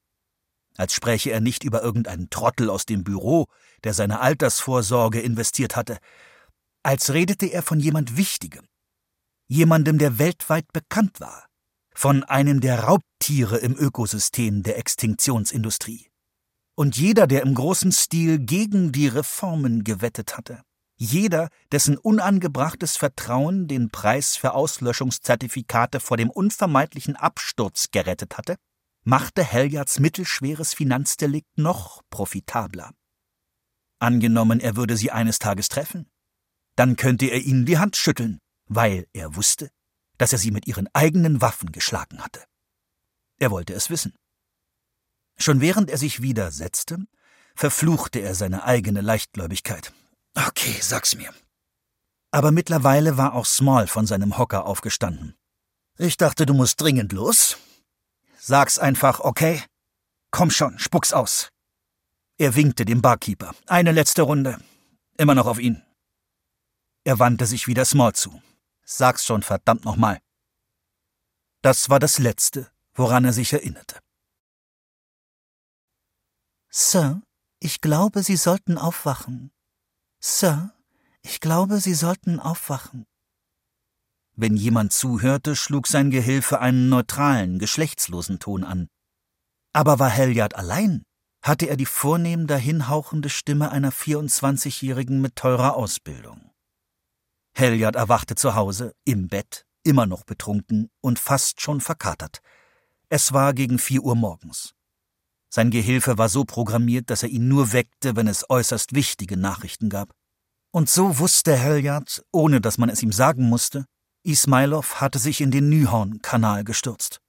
[0.78, 3.48] Als spräche er nicht über irgendeinen Trottel aus dem Büro,
[3.84, 5.98] der seine Altersvorsorge investiert hatte,
[6.84, 8.66] als redete er von jemand Wichtigem,
[9.48, 11.49] jemandem, der weltweit bekannt war,
[11.94, 16.08] von einem der Raubtiere im Ökosystem der Extinktionsindustrie.
[16.76, 20.62] Und jeder, der im großen Stil gegen die Reformen gewettet hatte,
[21.02, 28.58] jeder, dessen unangebrachtes Vertrauen den Preis für Auslöschungszertifikate vor dem unvermeidlichen Absturz gerettet hatte,
[29.06, 32.92] machte Heljards mittelschweres Finanzdelikt noch profitabler.
[34.00, 36.10] Angenommen, er würde sie eines Tages treffen,
[36.76, 39.70] dann könnte er ihnen die Hand schütteln, weil er wusste,
[40.20, 42.44] dass er sie mit ihren eigenen Waffen geschlagen hatte.
[43.40, 44.14] Er wollte es wissen.
[45.38, 47.00] Schon während er sich wieder setzte,
[47.56, 49.94] verfluchte er seine eigene Leichtgläubigkeit.
[50.36, 51.34] Okay, sag's mir.
[52.32, 55.36] Aber mittlerweile war auch Small von seinem Hocker aufgestanden.
[55.98, 57.58] Ich dachte, du musst dringend los.
[58.38, 59.64] Sag's einfach, okay?
[60.32, 61.50] Komm schon, spuck's aus.
[62.38, 63.56] Er winkte dem Barkeeper.
[63.68, 64.60] Eine letzte Runde.
[65.18, 65.82] Immer noch auf ihn.
[67.04, 68.42] Er wandte sich wieder Small zu.
[68.92, 70.20] Sag's schon verdammt nochmal.
[71.62, 74.00] Das war das Letzte, woran er sich erinnerte.
[76.72, 77.22] Sir,
[77.60, 79.52] ich glaube, Sie sollten aufwachen.
[80.20, 80.74] Sir,
[81.22, 83.06] ich glaube, Sie sollten aufwachen.
[84.36, 88.88] Wenn jemand zuhörte, schlug sein Gehilfe einen neutralen, geschlechtslosen Ton an.
[89.72, 91.04] Aber war Helyard allein,
[91.44, 96.49] hatte er die vornehm dahinhauchende Stimme einer 24-Jährigen mit teurer Ausbildung.
[97.54, 102.42] Helyard erwachte zu Hause, im Bett, immer noch betrunken und fast schon verkatert.
[103.10, 104.74] Es war gegen vier Uhr morgens.
[105.50, 109.90] Sein Gehilfe war so programmiert, dass er ihn nur weckte, wenn es äußerst wichtige Nachrichten
[109.90, 110.14] gab.
[110.72, 113.86] Und so wusste Helyard, ohne dass man es ihm sagen musste,
[114.24, 117.20] Ismailov hatte sich in den Nyhorn-Kanal gestürzt.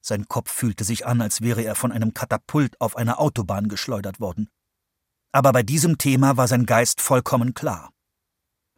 [0.00, 4.20] Sein Kopf fühlte sich an, als wäre er von einem Katapult auf einer Autobahn geschleudert
[4.20, 4.48] worden.
[5.32, 7.93] Aber bei diesem Thema war sein Geist vollkommen klar.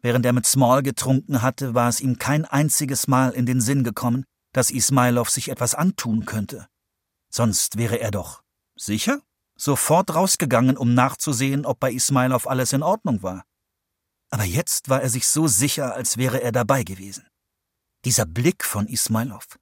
[0.01, 3.83] Während er mit Small getrunken hatte, war es ihm kein einziges Mal in den Sinn
[3.83, 6.67] gekommen, dass Ismailov sich etwas antun könnte.
[7.29, 8.43] Sonst wäre er doch
[8.75, 9.21] sicher
[9.57, 13.43] sofort rausgegangen, um nachzusehen, ob bei Ismailov alles in Ordnung war.
[14.29, 17.27] Aber jetzt war er sich so sicher, als wäre er dabei gewesen.
[18.05, 19.57] Dieser Blick von Ismailov,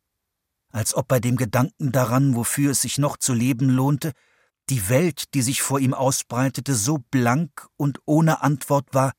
[0.72, 4.12] als ob bei dem Gedanken daran, wofür es sich noch zu leben lohnte,
[4.70, 9.14] die Welt, die sich vor ihm ausbreitete, so blank und ohne Antwort war,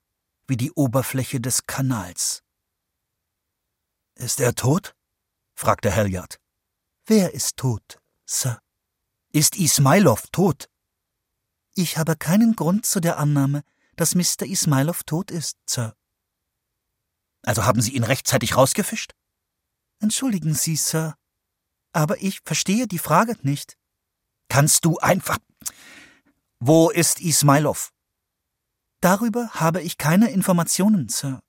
[0.47, 2.43] wie die Oberfläche des Kanals.
[4.15, 4.95] Ist er tot?
[5.55, 6.41] fragte Helyard.
[7.07, 8.61] Wer ist tot, Sir?
[9.33, 10.69] Ist Ismailov tot?
[11.75, 13.63] Ich habe keinen Grund zu der Annahme,
[13.97, 14.43] dass Mr.
[14.47, 15.95] Ismailov tot ist, Sir.
[17.43, 19.15] Also haben Sie ihn rechtzeitig rausgefischt?
[20.01, 21.17] Entschuldigen Sie, Sir,
[21.93, 23.79] aber ich verstehe die Frage nicht.
[24.49, 25.39] Kannst du einfach.
[26.61, 27.93] Wo ist Ismailov?
[29.01, 31.41] Darüber habe ich keine Informationen, Sir.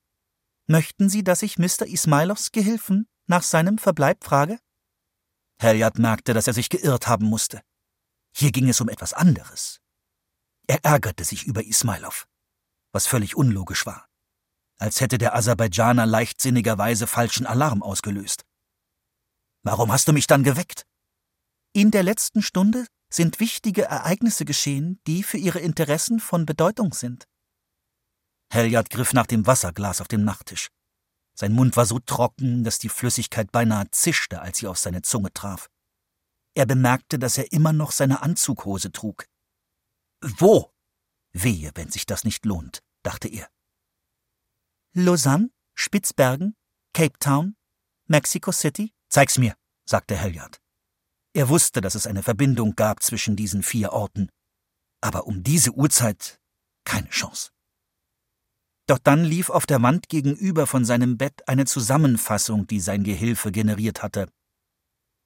[0.66, 1.86] Möchten Sie, dass ich Mr.
[1.86, 4.58] Ismailovs Gehilfen nach seinem Verbleib frage?
[5.60, 7.62] Helyard merkte, dass er sich geirrt haben musste.
[8.34, 9.80] Hier ging es um etwas anderes.
[10.66, 12.28] Er ärgerte sich über Ismailov,
[12.92, 14.06] was völlig unlogisch war.
[14.78, 18.44] Als hätte der Aserbaidschaner leichtsinnigerweise falschen Alarm ausgelöst.
[19.64, 20.86] Warum hast du mich dann geweckt?
[21.72, 27.26] In der letzten Stunde sind wichtige Ereignisse geschehen, die für ihre Interessen von Bedeutung sind.
[28.50, 30.68] Helyard griff nach dem Wasserglas auf dem Nachttisch.
[31.34, 35.32] Sein Mund war so trocken, dass die Flüssigkeit beinahe zischte, als sie auf seine Zunge
[35.32, 35.68] traf.
[36.54, 39.26] Er bemerkte, dass er immer noch seine Anzughose trug.
[40.20, 40.72] Wo?
[41.32, 43.48] Wehe, wenn sich das nicht lohnt, dachte er.
[44.94, 46.56] Lausanne, Spitzbergen,
[46.92, 47.54] Cape Town,
[48.06, 48.92] Mexico City?
[49.08, 50.60] Zeig's mir, sagte Helyard.
[51.34, 54.28] Er wusste, dass es eine Verbindung gab zwischen diesen vier Orten.
[55.00, 56.40] Aber um diese Uhrzeit
[56.84, 57.50] keine Chance.
[58.88, 63.52] Doch dann lief auf der Wand gegenüber von seinem Bett eine Zusammenfassung, die sein Gehilfe
[63.52, 64.32] generiert hatte.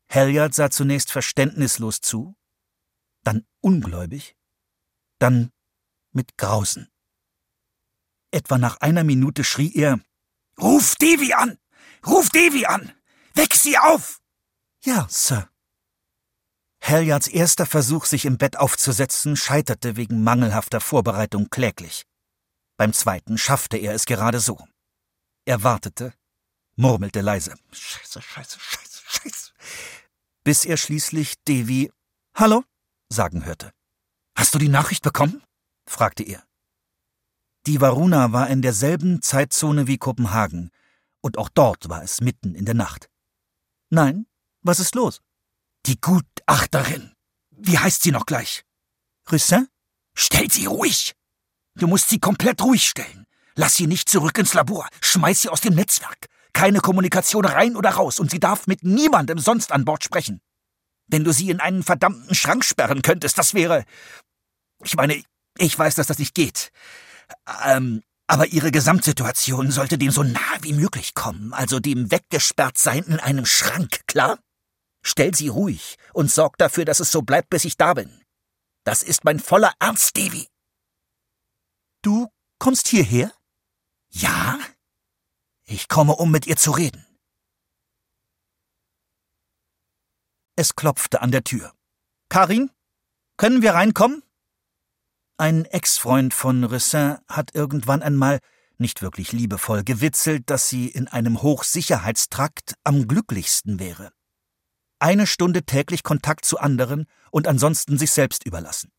[0.09, 2.35] Helyard sah zunächst verständnislos zu,
[3.23, 4.37] dann ungläubig,
[5.21, 5.53] dann
[6.11, 6.89] mit Grausen.
[8.33, 10.01] Etwa nach einer Minute schrie er
[10.61, 11.57] Ruf Devi an.
[12.05, 12.93] Ruf Devi an.
[13.35, 14.21] Weck sie auf.
[14.85, 15.49] Ja, Sir.
[16.81, 22.05] Helyards erster Versuch, sich im Bett aufzusetzen, scheiterte wegen mangelhafter Vorbereitung kläglich.
[22.83, 24.59] Beim zweiten schaffte er es gerade so.
[25.45, 26.15] Er wartete,
[26.75, 27.55] murmelte leise.
[27.71, 29.53] Scheiße, scheiße, scheiße, scheiße.
[30.43, 31.93] Bis er schließlich Devi
[32.35, 32.65] Hallo
[33.09, 33.71] sagen hörte.
[34.37, 35.45] Hast du die Nachricht bekommen?
[35.89, 36.43] fragte er.
[37.69, 40.73] Die Varuna war in derselben Zeitzone wie Kopenhagen,
[41.21, 43.09] und auch dort war es mitten in der Nacht.
[43.91, 44.27] Nein,
[44.63, 45.21] was ist los?
[45.87, 47.15] Die Gutachterin.
[47.51, 48.65] Wie heißt sie noch gleich?
[49.31, 49.69] Russin?
[50.17, 51.15] Stell sie ruhig!
[51.75, 53.27] Du musst sie komplett ruhig stellen.
[53.55, 54.89] Lass sie nicht zurück ins Labor.
[55.01, 56.27] Schmeiß sie aus dem Netzwerk.
[56.53, 60.41] Keine Kommunikation rein oder raus und sie darf mit niemandem sonst an Bord sprechen.
[61.07, 63.85] Wenn du sie in einen verdammten Schrank sperren könntest, das wäre.
[64.85, 65.23] Ich meine,
[65.59, 66.71] ich weiß, dass das nicht geht.
[67.65, 73.05] Ähm, aber ihre Gesamtsituation sollte dem so nah wie möglich kommen, also dem weggesperrt sein
[73.05, 74.39] in einem Schrank, klar?
[75.03, 78.23] Stell sie ruhig und sorg dafür, dass es so bleibt, bis ich da bin.
[78.85, 80.47] Das ist mein voller Ernst, Davy.
[82.03, 83.33] Du kommst hierher?
[84.11, 84.59] Ja?
[85.65, 87.07] Ich komme, um mit ihr zu reden.
[90.57, 91.73] Es klopfte an der Tür.
[92.29, 92.71] Karin,
[93.37, 94.23] können wir reinkommen?
[95.39, 98.41] Ein Ex-Freund von Ressin hat irgendwann einmal,
[98.79, 104.13] nicht wirklich liebevoll, gewitzelt, dass sie in einem Hochsicherheitstrakt am glücklichsten wäre.
[104.99, 108.93] Eine Stunde täglich Kontakt zu anderen und ansonsten sich selbst überlassen.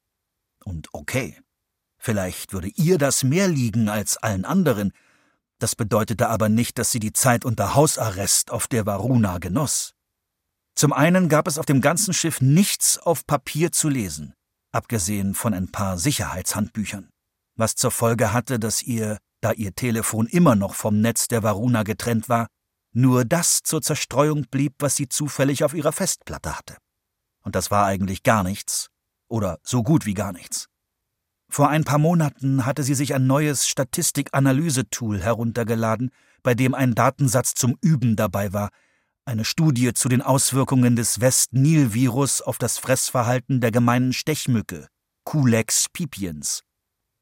[0.63, 1.39] Und okay,
[2.03, 4.91] vielleicht würde ihr das mehr liegen als allen anderen,
[5.59, 9.93] das bedeutete aber nicht, dass sie die Zeit unter Hausarrest auf der Varuna genoss.
[10.75, 14.33] Zum einen gab es auf dem ganzen Schiff nichts auf Papier zu lesen,
[14.73, 17.09] abgesehen von ein paar Sicherheitshandbüchern,
[17.55, 21.83] was zur Folge hatte, dass ihr, da ihr Telefon immer noch vom Netz der Varuna
[21.83, 22.47] getrennt war,
[22.91, 26.77] nur das zur Zerstreuung blieb, was sie zufällig auf ihrer Festplatte hatte.
[27.41, 28.89] Und das war eigentlich gar nichts,
[29.29, 30.67] oder so gut wie gar nichts.
[31.53, 36.09] Vor ein paar Monaten hatte sie sich ein neues Statistikanalyse-Tool heruntergeladen,
[36.41, 38.71] bei dem ein Datensatz zum Üben dabei war,
[39.23, 44.87] eine Studie zu den Auswirkungen des West-Nil-Virus auf das Fressverhalten der gemeinen Stechmücke,
[45.25, 46.63] Culex pipiens.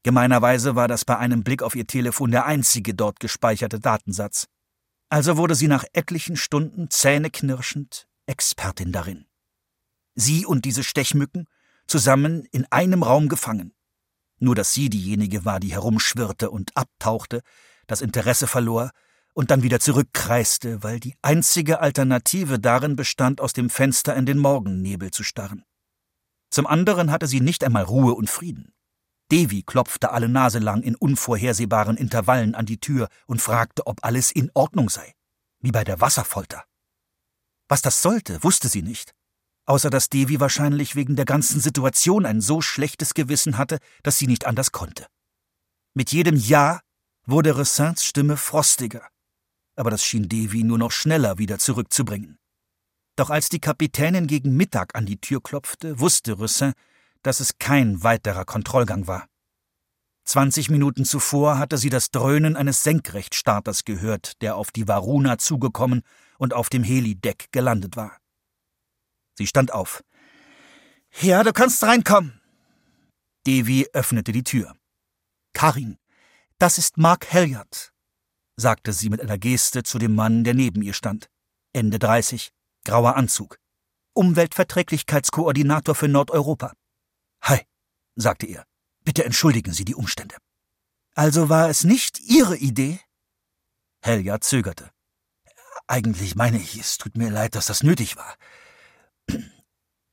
[0.02, 4.46] Gemeinerweise war das bei einem Blick auf ihr Telefon der einzige dort gespeicherte Datensatz.
[5.10, 9.26] Also wurde sie nach etlichen Stunden zähneknirschend Expertin darin.
[10.14, 11.44] Sie und diese Stechmücken
[11.86, 13.74] zusammen in einem Raum gefangen.
[14.42, 17.42] Nur dass sie diejenige war, die herumschwirrte und abtauchte,
[17.86, 18.90] das Interesse verlor,
[19.34, 24.38] und dann wieder zurückkreiste, weil die einzige Alternative darin bestand, aus dem Fenster in den
[24.38, 25.62] Morgennebel zu starren.
[26.50, 28.74] Zum anderen hatte sie nicht einmal Ruhe und Frieden.
[29.30, 34.32] Devi klopfte alle Nase lang in unvorhersehbaren Intervallen an die Tür und fragte, ob alles
[34.32, 35.14] in Ordnung sei,
[35.60, 36.64] wie bei der Wasserfolter.
[37.68, 39.14] Was das sollte, wusste sie nicht,
[39.72, 44.26] außer dass Devi wahrscheinlich wegen der ganzen Situation ein so schlechtes Gewissen hatte, dass sie
[44.26, 45.06] nicht anders konnte.
[45.94, 46.80] Mit jedem Ja
[47.24, 49.08] wurde Ressins Stimme frostiger,
[49.74, 52.36] aber das schien Devi nur noch schneller wieder zurückzubringen.
[53.16, 56.74] Doch als die Kapitänin gegen Mittag an die Tür klopfte, wusste Russin,
[57.22, 59.26] dass es kein weiterer Kontrollgang war.
[60.26, 66.02] Zwanzig Minuten zuvor hatte sie das Dröhnen eines Senkrechtstarters gehört, der auf die Varuna zugekommen
[66.36, 68.21] und auf dem Helideck gelandet war.
[69.34, 70.02] Sie stand auf.
[71.20, 72.40] Ja, du kannst reinkommen.
[73.46, 74.76] Devi öffnete die Tür.
[75.52, 75.98] Karin,
[76.58, 77.92] das ist Mark Halliard,
[78.56, 81.28] sagte sie mit einer Geste zu dem Mann, der neben ihr stand.
[81.72, 82.52] Ende 30,
[82.84, 83.58] grauer Anzug.
[84.14, 86.72] Umweltverträglichkeitskoordinator für Nordeuropa.
[87.42, 87.60] Hi,
[88.14, 88.64] sagte er.
[89.04, 90.36] Bitte entschuldigen Sie die Umstände.
[91.14, 93.00] Also war es nicht Ihre Idee?
[94.02, 94.90] Helga zögerte.
[95.86, 98.36] Eigentlich meine ich, es tut mir leid, dass das nötig war.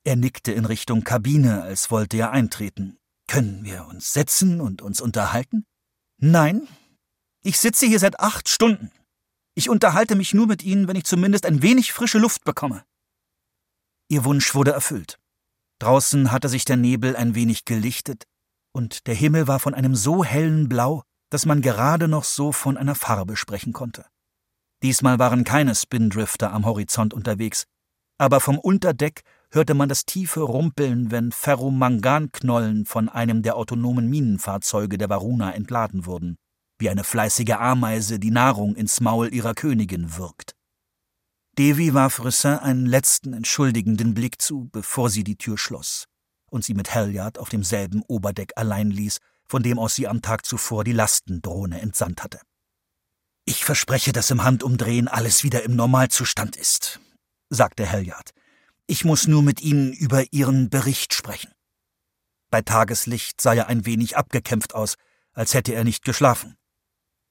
[0.04, 2.98] Er nickte in Richtung Kabine, als wollte er eintreten.
[3.28, 5.65] Können wir uns setzen und uns unterhalten?
[6.17, 6.67] Nein,
[7.43, 8.91] ich sitze hier seit acht Stunden.
[9.56, 12.84] Ich unterhalte mich nur mit Ihnen, wenn ich zumindest ein wenig frische Luft bekomme.
[14.10, 15.19] Ihr Wunsch wurde erfüllt.
[15.80, 18.26] Draußen hatte sich der Nebel ein wenig gelichtet,
[18.72, 22.78] und der Himmel war von einem so hellen Blau, dass man gerade noch so von
[22.78, 24.06] einer Farbe sprechen konnte.
[24.82, 27.65] Diesmal waren keine Spindrifter am Horizont unterwegs,
[28.19, 34.99] aber vom Unterdeck hörte man das tiefe Rumpeln, wenn Ferromanganknollen von einem der autonomen Minenfahrzeuge
[34.99, 36.38] der Varuna entladen wurden
[36.79, 40.55] wie eine fleißige Ameise die Nahrung ins Maul ihrer Königin wirkt.
[41.58, 46.05] Devi warf Rissin einen letzten entschuldigenden Blick zu, bevor sie die Tür schloss
[46.49, 50.45] und sie mit Halliard auf demselben Oberdeck allein ließ, von dem aus sie am Tag
[50.45, 52.39] zuvor die Lastendrohne entsandt hatte.
[53.45, 56.99] Ich verspreche, dass im Handumdrehen alles wieder im Normalzustand ist,
[57.50, 58.32] sagte Halliard.
[58.88, 61.52] Ich muss nur mit Ihnen über Ihren Bericht sprechen.
[62.50, 64.95] Bei Tageslicht sah er ein wenig abgekämpft aus,
[65.34, 66.58] als hätte er nicht geschlafen.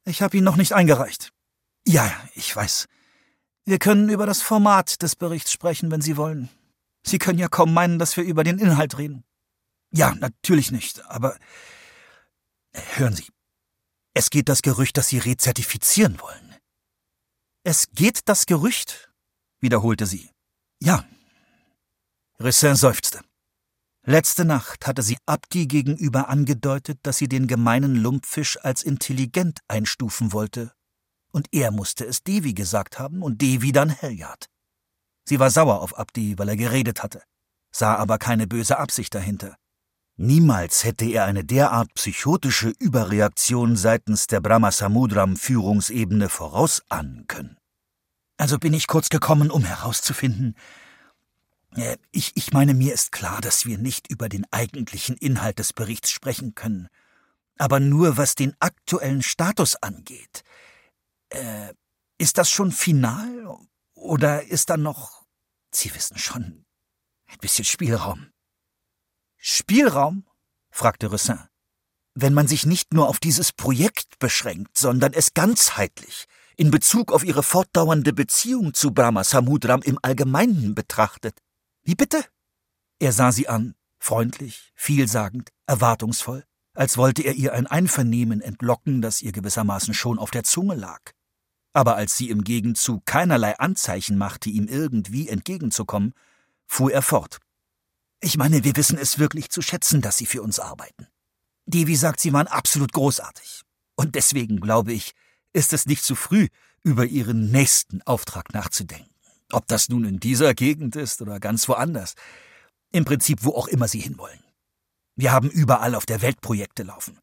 [0.05, 1.33] Ich habe ihn noch nicht eingereicht.
[1.87, 2.87] Ja, ich weiß.
[3.65, 6.49] Wir können über das Format des Berichts sprechen, wenn Sie wollen.
[7.05, 9.25] Sie können ja kaum meinen, dass wir über den Inhalt reden.
[9.91, 11.37] Ja, natürlich nicht, aber
[12.73, 13.27] hören Sie.
[14.15, 16.57] Es geht das Gerücht, dass Sie rezertifizieren wollen.
[17.65, 19.08] Es geht das Gerücht,
[19.61, 20.31] wiederholte sie.
[20.81, 21.05] Ja.
[22.41, 23.21] Rissin seufzte.
[24.05, 30.33] Letzte Nacht hatte sie Abdi gegenüber angedeutet, dass sie den gemeinen Lumpfisch als intelligent einstufen
[30.33, 30.73] wollte.
[31.31, 34.47] Und er musste es Devi gesagt haben und Devi dann Helyard.
[35.29, 37.23] Sie war sauer auf Abdi, weil er geredet hatte,
[37.71, 39.57] sah aber keine böse Absicht dahinter.
[40.17, 47.58] Niemals hätte er eine derart psychotische Überreaktion seitens der Brahmasamudram-Führungsebene vorausahnen können.
[48.39, 50.57] Also bin ich kurz gekommen, um herauszufinden,
[51.75, 55.73] äh, ich, ich meine, mir ist klar, dass wir nicht über den eigentlichen Inhalt des
[55.73, 56.89] Berichts sprechen können,
[57.59, 60.45] aber nur was den aktuellen Status angeht.
[61.31, 61.75] Äh,
[62.17, 63.59] ist das schon final
[63.95, 65.27] oder ist da noch,
[65.75, 66.65] Sie wissen schon,
[67.27, 68.31] ein bisschen Spielraum?
[69.37, 70.25] Spielraum?
[70.71, 71.41] fragte Ressin.
[72.15, 76.27] Wenn man sich nicht nur auf dieses Projekt beschränkt, sondern es ganzheitlich
[76.59, 81.39] in Bezug auf ihre fortdauernde Beziehung zu Brahma Samudram im Allgemeinen betrachtet,
[81.85, 82.25] wie bitte?
[82.99, 86.45] Er sah sie an, freundlich, vielsagend, erwartungsvoll,
[86.75, 91.01] als wollte er ihr ein Einvernehmen entlocken, das ihr gewissermaßen schon auf der Zunge lag.
[91.75, 96.13] Aber als sie im Gegenzug keinerlei Anzeichen machte, ihm irgendwie entgegenzukommen,
[96.67, 97.39] fuhr er fort.
[98.21, 101.07] Ich meine, wir wissen es wirklich zu schätzen, dass Sie für uns arbeiten.
[101.67, 103.63] Devi sagt, Sie waren absolut großartig.
[103.95, 105.15] Und deswegen, glaube ich,
[105.59, 106.47] ist es nicht zu früh,
[106.85, 109.11] über Ihren nächsten Auftrag nachzudenken.
[109.51, 112.15] Ob das nun in dieser Gegend ist oder ganz woanders.
[112.93, 114.43] Im Prinzip wo auch immer Sie hinwollen.
[115.17, 117.19] Wir haben überall auf der Welt Projekte laufen.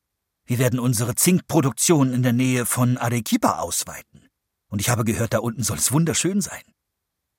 [0.45, 4.27] Wir werden unsere Zinkproduktion in der Nähe von Arequipa ausweiten.
[4.69, 6.61] Und ich habe gehört, da unten soll es wunderschön sein.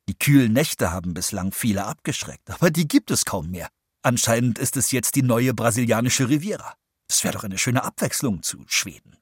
[0.08, 3.68] Die kühlen Nächte haben bislang viele abgeschreckt, aber die gibt es kaum mehr.
[4.02, 6.74] Anscheinend ist es jetzt die neue brasilianische Riviera.
[7.08, 9.15] Das wäre doch eine schöne Abwechslung zu Schweden.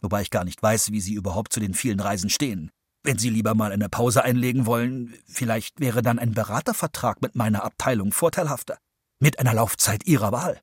[0.00, 2.70] Wobei ich gar nicht weiß, wie Sie überhaupt zu den vielen Reisen stehen.
[3.02, 7.64] Wenn Sie lieber mal eine Pause einlegen wollen, vielleicht wäre dann ein Beratervertrag mit meiner
[7.64, 8.78] Abteilung vorteilhafter.
[9.20, 10.60] Mit einer Laufzeit Ihrer Wahl.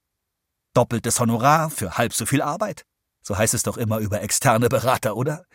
[0.74, 2.86] Doppeltes Honorar für halb so viel Arbeit.
[3.22, 5.46] So heißt es doch immer über externe Berater, oder?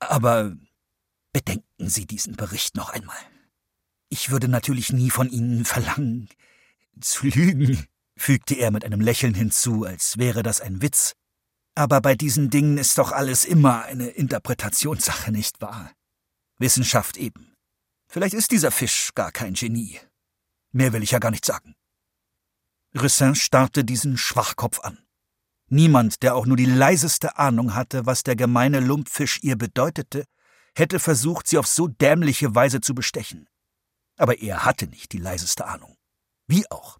[0.00, 0.56] Aber
[1.32, 3.18] bedenken Sie diesen Bericht noch einmal.
[4.08, 6.28] Ich würde natürlich nie von Ihnen verlangen,
[7.00, 7.86] zu lügen,
[8.16, 11.14] fügte er mit einem Lächeln hinzu, als wäre das ein Witz.
[11.78, 15.92] Aber bei diesen Dingen ist doch alles immer eine Interpretationssache, nicht wahr?
[16.58, 17.54] Wissenschaft eben.
[18.10, 20.00] Vielleicht ist dieser Fisch gar kein Genie.
[20.72, 21.76] Mehr will ich ja gar nicht sagen.
[23.00, 24.98] Rissin starrte diesen Schwachkopf an.
[25.68, 30.24] Niemand, der auch nur die leiseste Ahnung hatte, was der gemeine Lumpfisch ihr bedeutete,
[30.74, 33.48] hätte versucht, sie auf so dämliche Weise zu bestechen.
[34.16, 35.96] Aber er hatte nicht die leiseste Ahnung.
[36.48, 36.97] Wie auch.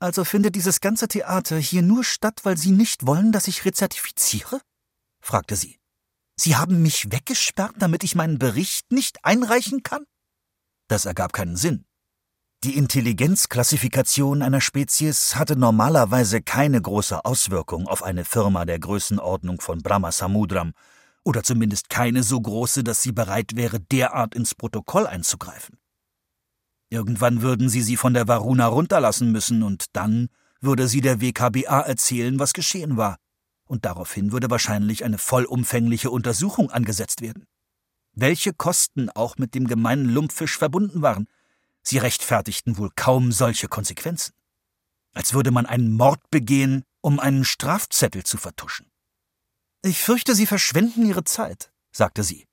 [0.00, 4.60] Also findet dieses ganze Theater hier nur statt, weil Sie nicht wollen, dass ich rezertifiziere?
[5.20, 5.78] fragte sie.
[6.36, 10.04] Sie haben mich weggesperrt, damit ich meinen Bericht nicht einreichen kann?
[10.86, 11.84] Das ergab keinen Sinn.
[12.64, 19.82] Die Intelligenzklassifikation einer Spezies hatte normalerweise keine große Auswirkung auf eine Firma der Größenordnung von
[19.82, 20.72] Brahma Samudram,
[21.24, 25.78] oder zumindest keine so große, dass sie bereit wäre, derart ins Protokoll einzugreifen.
[26.90, 30.28] Irgendwann würden sie sie von der Varuna runterlassen müssen, und dann
[30.60, 33.16] würde sie der WKBA erzählen, was geschehen war.
[33.64, 37.44] Und daraufhin würde wahrscheinlich eine vollumfängliche Untersuchung angesetzt werden.
[38.12, 41.28] Welche Kosten auch mit dem gemeinen Lumpfisch verbunden waren,
[41.82, 44.32] sie rechtfertigten wohl kaum solche Konsequenzen.
[45.12, 48.90] Als würde man einen Mord begehen, um einen Strafzettel zu vertuschen.
[49.82, 52.46] Ich fürchte, Sie verschwenden Ihre Zeit, sagte sie.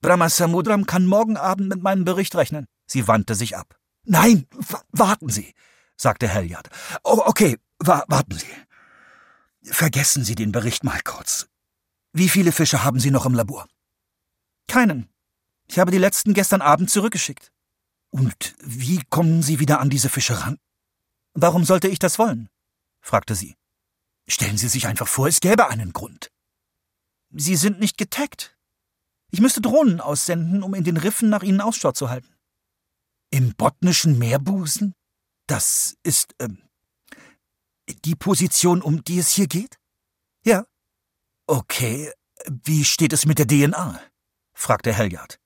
[0.00, 2.66] Brahmasamudram kann morgen Abend mit meinem Bericht rechnen.
[2.86, 3.77] Sie wandte sich ab.
[4.10, 4.46] Nein,
[4.90, 5.54] warten Sie,
[5.98, 6.70] sagte Helyard.
[7.04, 8.46] Oh, okay, wa warten Sie.
[9.70, 11.46] Vergessen Sie den Bericht mal kurz.
[12.14, 13.68] Wie viele Fische haben Sie noch im Labor?
[14.66, 15.10] Keinen.
[15.66, 17.52] Ich habe die letzten gestern Abend zurückgeschickt.
[18.08, 20.58] Und wie kommen Sie wieder an diese Fische ran?
[21.34, 22.48] Warum sollte ich das wollen?
[23.02, 23.56] fragte sie.
[24.26, 26.30] Stellen Sie sich einfach vor, es gäbe einen Grund.
[27.30, 28.56] Sie sind nicht getaggt.
[29.30, 32.37] Ich müsste Drohnen aussenden, um in den Riffen nach ihnen Ausschau zu halten.
[33.30, 34.94] Im botnischen Meerbusen?
[35.46, 36.58] Das ist, ähm,
[38.04, 39.78] die Position, um die es hier geht?
[40.44, 40.66] Ja.
[41.46, 42.12] Okay,
[42.46, 44.00] wie steht es mit der DNA?
[44.54, 45.38] fragte Helyard.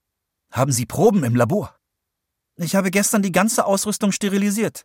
[0.50, 1.76] Haben Sie Proben im Labor?
[2.56, 4.84] Ich habe gestern die ganze Ausrüstung sterilisiert.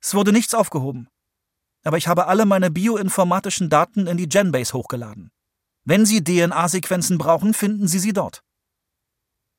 [0.00, 1.08] Es wurde nichts aufgehoben.
[1.84, 5.30] Aber ich habe alle meine bioinformatischen Daten in die Genbase hochgeladen.
[5.84, 8.42] Wenn Sie DNA-Sequenzen brauchen, finden Sie sie dort.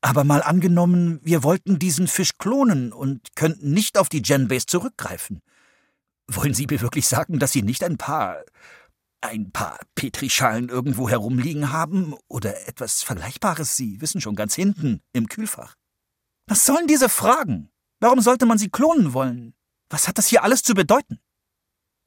[0.04, 5.42] Aber mal angenommen, wir wollten diesen Fisch klonen und könnten nicht auf die Genbase zurückgreifen.
[6.28, 8.44] Wollen Sie mir wirklich sagen, dass Sie nicht ein paar
[9.22, 13.78] ein paar Petrischalen irgendwo herumliegen haben oder etwas Vergleichbares?
[13.78, 15.76] Sie wissen schon ganz hinten im Kühlfach.
[16.48, 17.72] Was sollen diese Fragen?
[18.02, 19.54] Warum sollte man sie klonen wollen?
[19.90, 21.20] Was hat das hier alles zu bedeuten?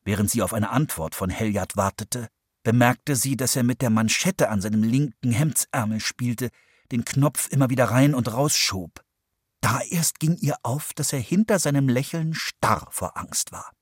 [0.05, 2.29] Während sie auf eine Antwort von Helyard wartete,
[2.63, 6.51] bemerkte sie, dass er mit der Manschette an seinem linken Hemdsärmel spielte,
[6.93, 9.05] den Knopf immer wieder rein und rausschob.
[9.61, 13.73] Da erst ging ihr auf, dass er hinter seinem Lächeln starr vor Angst war.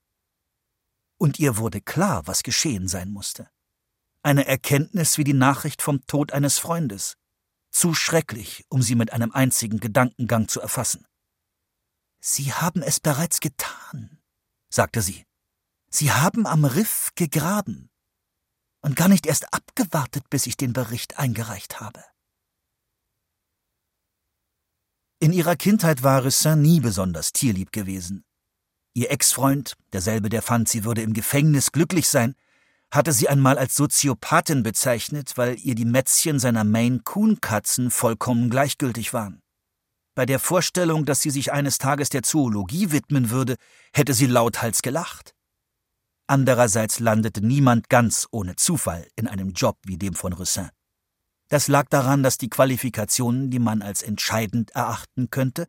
[1.17, 3.49] Und ihr wurde klar, was geschehen sein musste.
[4.21, 7.15] Eine Erkenntnis wie die Nachricht vom Tod eines Freundes.
[7.71, 11.05] Zu schrecklich, um sie mit einem einzigen Gedankengang zu erfassen.
[12.19, 14.19] Sie haben es bereits getan,
[14.69, 15.25] sagte sie.
[15.91, 17.89] Sie haben am Riff gegraben
[18.81, 22.03] und gar nicht erst abgewartet, bis ich den Bericht eingereicht habe.
[25.19, 28.25] In ihrer Kindheit war Ressin nie besonders tierlieb gewesen.
[28.93, 32.35] Ihr Ex-Freund, derselbe, der fand, sie würde im Gefängnis glücklich sein,
[32.91, 39.41] hatte sie einmal als Soziopathin bezeichnet, weil ihr die Mätzchen seiner Maine-Coon-Katzen vollkommen gleichgültig waren.
[40.15, 43.55] Bei der Vorstellung, dass sie sich eines Tages der Zoologie widmen würde,
[43.93, 45.33] hätte sie lauthals gelacht.
[46.27, 50.69] Andererseits landete niemand ganz ohne Zufall in einem Job wie dem von Russin.
[51.47, 55.67] Das lag daran, dass die Qualifikationen, die man als entscheidend erachten könnte,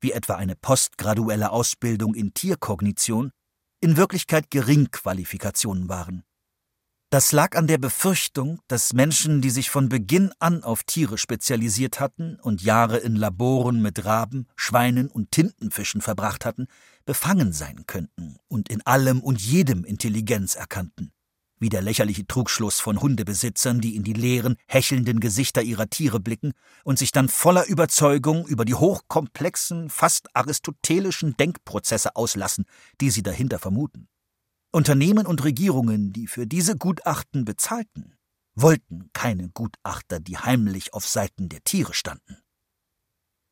[0.00, 3.30] wie etwa eine postgraduelle Ausbildung in Tierkognition,
[3.80, 6.24] in Wirklichkeit Geringqualifikationen waren.
[7.08, 12.00] Das lag an der Befürchtung, dass Menschen, die sich von Beginn an auf Tiere spezialisiert
[12.00, 16.66] hatten und Jahre in Laboren mit Raben, Schweinen und Tintenfischen verbracht hatten,
[17.06, 21.12] befangen sein könnten und in allem und jedem Intelligenz erkannten
[21.58, 26.52] wie der lächerliche Trugschluss von Hundebesitzern, die in die leeren, hechelnden Gesichter ihrer Tiere blicken
[26.84, 32.64] und sich dann voller Überzeugung über die hochkomplexen, fast aristotelischen Denkprozesse auslassen,
[33.00, 34.08] die sie dahinter vermuten.
[34.72, 38.16] Unternehmen und Regierungen, die für diese Gutachten bezahlten,
[38.54, 42.43] wollten keine Gutachter, die heimlich auf Seiten der Tiere standen.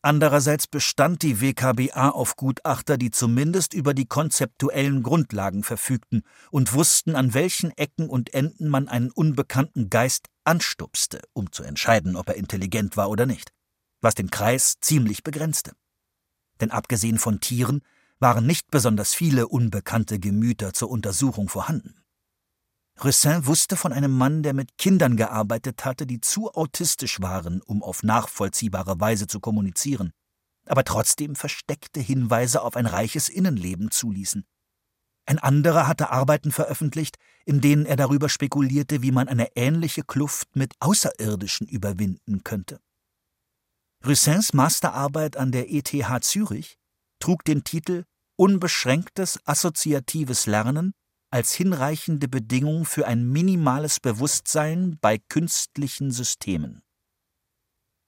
[0.04, 7.14] Andererseits bestand die WKBA auf Gutachter, die zumindest über die konzeptuellen Grundlagen verfügten und wussten,
[7.14, 12.34] an welchen Ecken und Enden man einen unbekannten Geist anstupste, um zu entscheiden, ob er
[12.34, 13.52] intelligent war oder nicht,
[14.00, 15.72] was den Kreis ziemlich begrenzte.
[16.60, 17.82] Denn abgesehen von Tieren
[18.18, 22.01] waren nicht besonders viele unbekannte Gemüter zur Untersuchung vorhanden.
[22.98, 27.82] Ressin wusste von einem Mann, der mit Kindern gearbeitet hatte, die zu autistisch waren, um
[27.82, 30.12] auf nachvollziehbare Weise zu kommunizieren,
[30.66, 34.44] aber trotzdem versteckte Hinweise auf ein reiches Innenleben zuließen.
[35.26, 40.56] Ein anderer hatte Arbeiten veröffentlicht, in denen er darüber spekulierte, wie man eine ähnliche Kluft
[40.56, 42.80] mit Außerirdischen überwinden könnte.
[44.04, 46.78] Russins Masterarbeit an der ETH Zürich
[47.20, 48.04] trug den Titel
[48.36, 50.92] Unbeschränktes assoziatives Lernen
[51.32, 56.82] als hinreichende Bedingung für ein minimales Bewusstsein bei künstlichen Systemen.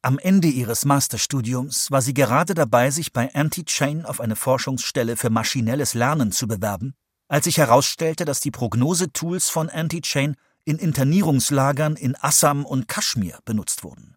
[0.02, 5.30] Am Ende ihres Masterstudiums war sie gerade dabei, sich bei Anti-Chain auf eine Forschungsstelle für
[5.30, 6.92] maschinelles Lernen zu bewerben,
[7.26, 13.82] als sich herausstellte, dass die Prognosetools von Anti-Chain in Internierungslagern in Assam und Kaschmir benutzt
[13.84, 14.16] wurden.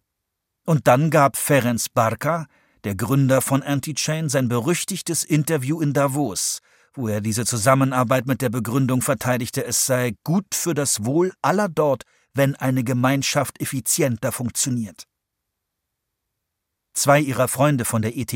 [0.66, 2.46] Und dann gab Ferenc Barka,
[2.84, 6.60] der Gründer von Anti-Chain, sein berüchtigtes Interview in Davos,
[6.98, 11.68] wo er diese Zusammenarbeit mit der Begründung verteidigte, es sei gut für das Wohl aller
[11.68, 12.02] dort,
[12.34, 15.04] wenn eine Gemeinschaft effizienter funktioniert.
[16.94, 18.32] Zwei ihrer Freunde von der ETH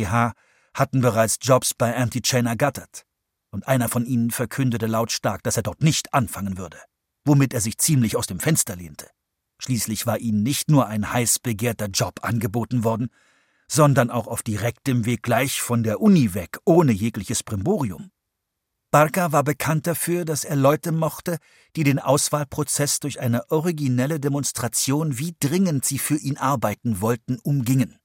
[0.74, 3.04] hatten bereits Jobs bei Anti-Chain ergattert,
[3.50, 6.78] und einer von ihnen verkündete lautstark, dass er dort nicht anfangen würde,
[7.24, 9.10] womit er sich ziemlich aus dem Fenster lehnte.
[9.58, 13.10] Schließlich war ihnen nicht nur ein heiß begehrter Job angeboten worden,
[13.66, 18.12] sondern auch auf direktem Weg gleich von der Uni weg, ohne jegliches Brimborium.
[18.92, 21.38] Barker war bekannt dafür, dass er Leute mochte,
[21.76, 27.98] die den Auswahlprozess durch eine originelle Demonstration, wie dringend sie für ihn arbeiten wollten, umgingen.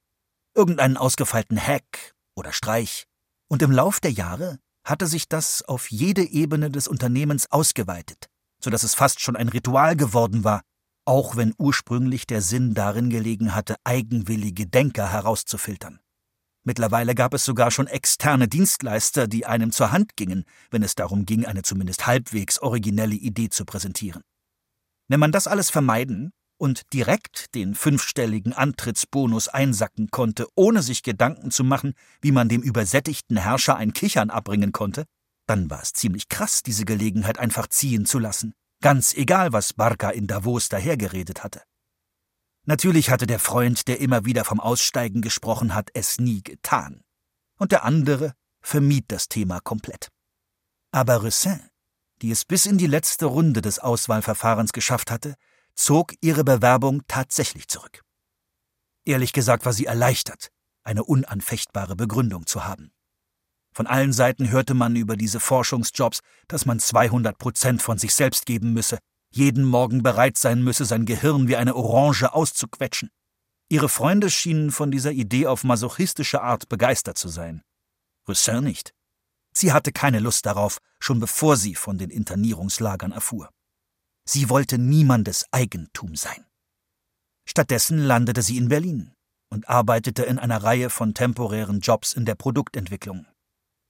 [0.55, 3.03] Irgendeinen ausgefeilten Hack oder Streich.
[3.49, 8.29] Und im Lauf der Jahre hatte sich das auf jede Ebene des Unternehmens ausgeweitet,
[8.63, 10.61] so dass es fast schon ein Ritual geworden war,
[11.03, 15.99] auch wenn ursprünglich der Sinn darin gelegen hatte, eigenwillige Denker herauszufiltern.
[16.67, 21.25] Mittlerweile gab es sogar schon externe Dienstleister, die einem zur Hand gingen, wenn es darum
[21.25, 24.21] ging, eine zumindest halbwegs originelle Idee zu präsentieren.
[25.07, 31.51] Wenn man das alles vermeiden und direkt den fünfstelligen Antrittsbonus einsacken konnte, ohne sich Gedanken
[31.51, 35.05] zu machen, wie man dem übersättigten Herrscher ein Kichern abbringen konnte,
[35.45, 38.53] dann war es ziemlich krass, diese Gelegenheit einfach ziehen zu lassen,
[38.83, 41.61] ganz egal, was Barca in Davos dahergeredet hatte.
[42.67, 47.01] Natürlich hatte der Freund, der immer wieder vom Aussteigen gesprochen hat, es nie getan.
[47.57, 50.09] Und der andere vermied das Thema komplett.
[50.91, 51.61] Aber Russin,
[52.21, 55.35] die es bis in die letzte Runde des Auswahlverfahrens geschafft hatte,
[55.75, 58.01] zog ihre Bewerbung tatsächlich zurück.
[59.05, 60.49] Ehrlich gesagt war sie erleichtert,
[60.83, 62.91] eine unanfechtbare Begründung zu haben.
[63.71, 68.45] Von allen Seiten hörte man über diese Forschungsjobs, dass man 200 Prozent von sich selbst
[68.45, 68.97] geben müsse,
[69.29, 73.09] jeden Morgen bereit sein müsse, sein Gehirn wie eine Orange auszuquetschen.
[73.69, 77.61] Ihre Freunde schienen von dieser Idee auf masochistische Art begeistert zu sein.
[78.27, 78.93] Roussin nicht.
[79.53, 83.49] Sie hatte keine Lust darauf, schon bevor sie von den Internierungslagern erfuhr.
[84.25, 86.45] Sie wollte niemandes Eigentum sein.
[87.45, 89.13] Stattdessen landete sie in Berlin
[89.49, 93.25] und arbeitete in einer Reihe von temporären Jobs in der Produktentwicklung.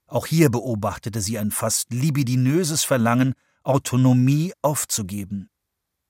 [0.06, 3.34] Auch hier beobachtete sie ein fast libidinöses Verlangen,
[3.68, 5.50] Autonomie aufzugeben.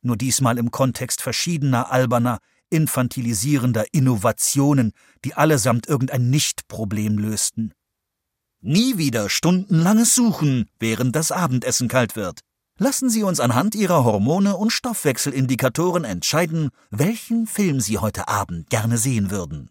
[0.01, 2.39] Nur diesmal im Kontext verschiedener alberner,
[2.71, 4.93] infantilisierender Innovationen,
[5.25, 7.75] die allesamt irgendein Nicht-Problem lösten.
[8.61, 12.41] Nie wieder stundenlanges Suchen, während das Abendessen kalt wird.
[12.79, 18.99] Lassen Sie uns anhand Ihrer Hormone und Stoffwechselindikatoren entscheiden, welchen Film Sie heute Abend gerne
[18.99, 19.71] sehen würden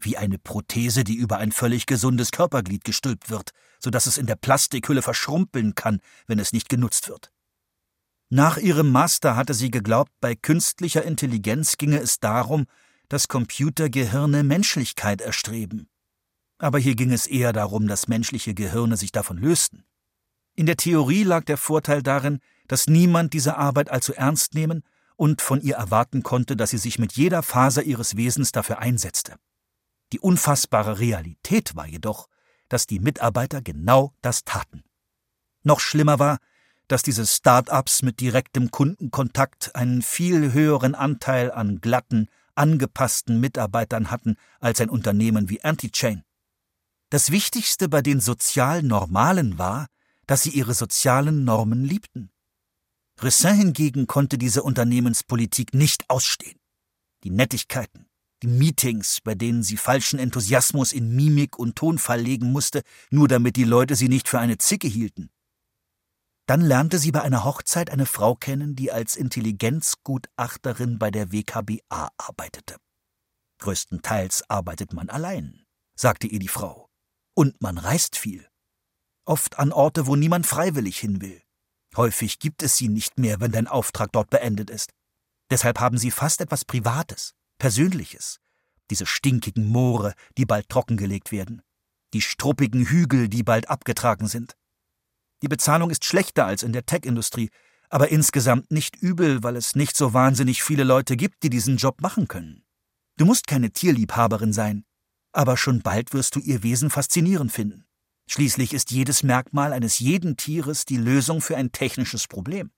[0.00, 4.26] wie eine Prothese, die über ein völlig gesundes Körperglied gestülpt wird, so dass es in
[4.26, 7.32] der Plastikhülle verschrumpeln kann, wenn es nicht genutzt wird.
[8.30, 12.66] Nach ihrem Master hatte sie geglaubt, bei künstlicher Intelligenz ginge es darum,
[13.08, 15.88] dass Computergehirne Menschlichkeit erstreben.
[16.58, 19.84] Aber hier ging es eher darum, dass menschliche Gehirne sich davon lösten.
[20.56, 24.82] In der Theorie lag der Vorteil darin, dass niemand diese Arbeit allzu ernst nehmen
[25.16, 29.36] und von ihr erwarten konnte, dass sie sich mit jeder Faser ihres Wesens dafür einsetzte.
[30.12, 32.28] Die unfassbare Realität war jedoch,
[32.68, 34.84] dass die Mitarbeiter genau das taten.
[35.62, 36.38] Noch schlimmer war,
[36.86, 44.36] dass diese Start-ups mit direktem Kundenkontakt einen viel höheren Anteil an glatten, angepassten Mitarbeitern hatten
[44.60, 46.24] als ein Unternehmen wie Antichain.
[47.10, 49.86] Das Wichtigste bei den sozial Normalen war,
[50.26, 52.30] dass sie ihre sozialen Normen liebten.
[53.20, 56.58] Ressin hingegen konnte diese Unternehmenspolitik nicht ausstehen.
[57.24, 58.07] Die Nettigkeiten,
[58.42, 63.56] die Meetings, bei denen sie falschen Enthusiasmus in Mimik und Tonfall legen musste, nur damit
[63.56, 65.30] die Leute sie nicht für eine Zicke hielten.
[66.46, 72.10] Dann lernte sie bei einer Hochzeit eine Frau kennen, die als Intelligenzgutachterin bei der WKBA
[72.16, 72.76] arbeitete.
[73.58, 76.88] Größtenteils arbeitet man allein, sagte ihr die Frau.
[77.34, 78.48] Und man reist viel.
[79.26, 81.42] Oft an Orte, wo niemand freiwillig hin will.
[81.96, 84.92] Häufig gibt es sie nicht mehr, wenn dein Auftrag dort beendet ist.
[85.50, 87.34] Deshalb haben sie fast etwas Privates.
[87.58, 88.40] Persönliches.
[88.90, 91.62] Diese stinkigen Moore, die bald trockengelegt werden.
[92.14, 94.56] Die struppigen Hügel, die bald abgetragen sind.
[95.42, 97.50] Die Bezahlung ist schlechter als in der Tech-Industrie,
[97.90, 102.00] aber insgesamt nicht übel, weil es nicht so wahnsinnig viele Leute gibt, die diesen Job
[102.00, 102.64] machen können.
[103.16, 104.84] Du musst keine Tierliebhaberin sein,
[105.32, 107.84] aber schon bald wirst du ihr Wesen faszinierend finden.
[108.30, 112.70] Schließlich ist jedes Merkmal eines jeden Tieres die Lösung für ein technisches Problem.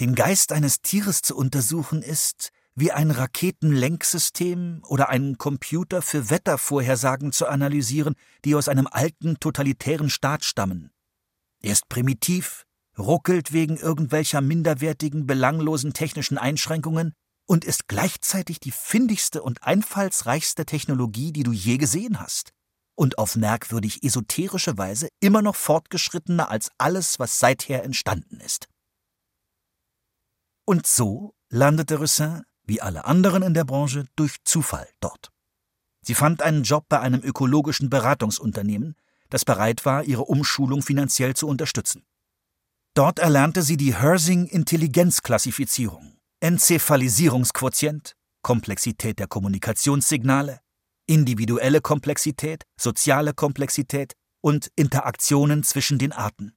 [0.00, 7.32] Den Geist eines Tieres zu untersuchen ist, wie ein Raketenlenksystem oder einen Computer für Wettervorhersagen
[7.32, 8.14] zu analysieren,
[8.44, 10.90] die aus einem alten totalitären Staat stammen.
[11.62, 12.66] Er ist primitiv,
[12.98, 17.14] ruckelt wegen irgendwelcher minderwertigen, belanglosen technischen Einschränkungen
[17.46, 22.52] und ist gleichzeitig die findigste und einfallsreichste Technologie, die du je gesehen hast.
[22.94, 28.68] Und auf merkwürdig esoterische Weise immer noch fortgeschrittener als alles, was seither entstanden ist.
[30.66, 35.30] Und so landete Roussin wie alle anderen in der Branche, durch Zufall dort.
[36.02, 38.96] Sie fand einen Job bei einem ökologischen Beratungsunternehmen,
[39.30, 42.04] das bereit war, ihre Umschulung finanziell zu unterstützen.
[42.94, 50.60] Dort erlernte sie die Hersing Intelligenzklassifizierung, Enzephalisierungsquotient, Komplexität der Kommunikationssignale,
[51.06, 56.56] individuelle Komplexität, soziale Komplexität und Interaktionen zwischen den Arten.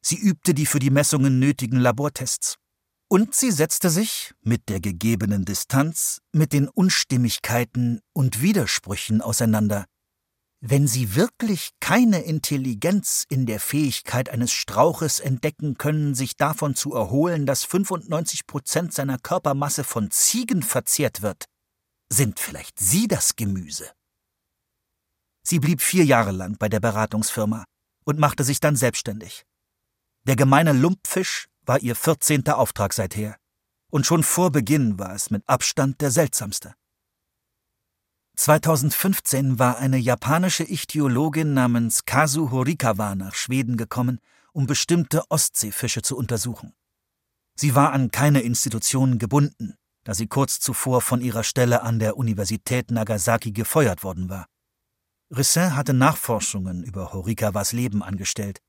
[0.00, 2.56] Sie übte die für die Messungen nötigen Labortests.
[3.10, 9.86] Und sie setzte sich, mit der gegebenen Distanz, mit den Unstimmigkeiten und Widersprüchen auseinander.
[10.60, 16.94] Wenn Sie wirklich keine Intelligenz in der Fähigkeit eines Strauches entdecken können, sich davon zu
[16.94, 21.44] erholen, dass 95 Prozent seiner Körpermasse von Ziegen verzehrt wird,
[22.10, 23.92] sind vielleicht Sie das Gemüse.
[25.44, 27.64] Sie blieb vier Jahre lang bei der Beratungsfirma
[28.04, 29.44] und machte sich dann selbstständig.
[30.24, 33.36] Der gemeine Lumpfisch war ihr vierzehnter Auftrag seither.
[33.90, 36.74] Und schon vor Beginn war es mit Abstand der seltsamste.
[38.36, 44.20] 2015 war eine japanische Ichthyologin namens Kazu Horikawa nach Schweden gekommen,
[44.52, 46.72] um bestimmte Ostseefische zu untersuchen.
[47.54, 52.16] Sie war an keine Institution gebunden, da sie kurz zuvor von ihrer Stelle an der
[52.16, 54.46] Universität Nagasaki gefeuert worden war.
[55.36, 58.60] Rissin hatte Nachforschungen über Horikawas Leben angestellt,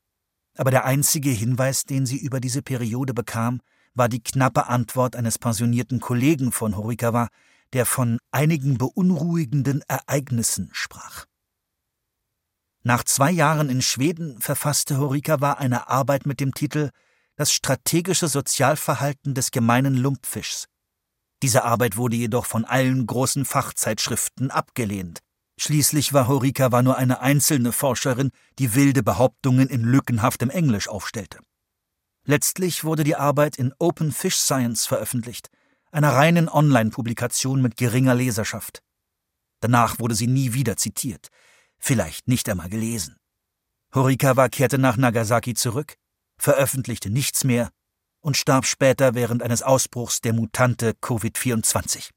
[0.56, 3.60] aber der einzige Hinweis, den sie über diese Periode bekam,
[3.94, 7.28] war die knappe Antwort eines pensionierten Kollegen von Horikawa,
[7.72, 11.26] der von einigen beunruhigenden Ereignissen sprach.
[12.82, 16.90] Nach zwei Jahren in Schweden verfasste Horikawa eine Arbeit mit dem Titel
[17.36, 20.66] Das strategische Sozialverhalten des gemeinen Lumpfischs.
[21.42, 25.20] Diese Arbeit wurde jedoch von allen großen Fachzeitschriften abgelehnt.
[25.62, 31.38] Schließlich war Horikawa nur eine einzelne Forscherin, die wilde Behauptungen in lückenhaftem Englisch aufstellte.
[32.24, 35.50] Letztlich wurde die Arbeit in Open Fish Science veröffentlicht,
[35.92, 38.82] einer reinen Online-Publikation mit geringer Leserschaft.
[39.60, 41.28] Danach wurde sie nie wieder zitiert,
[41.78, 43.18] vielleicht nicht einmal gelesen.
[43.94, 45.96] Horikawa kehrte nach Nagasaki zurück,
[46.38, 47.68] veröffentlichte nichts mehr
[48.20, 52.12] und starb später während eines Ausbruchs der Mutante Covid-24.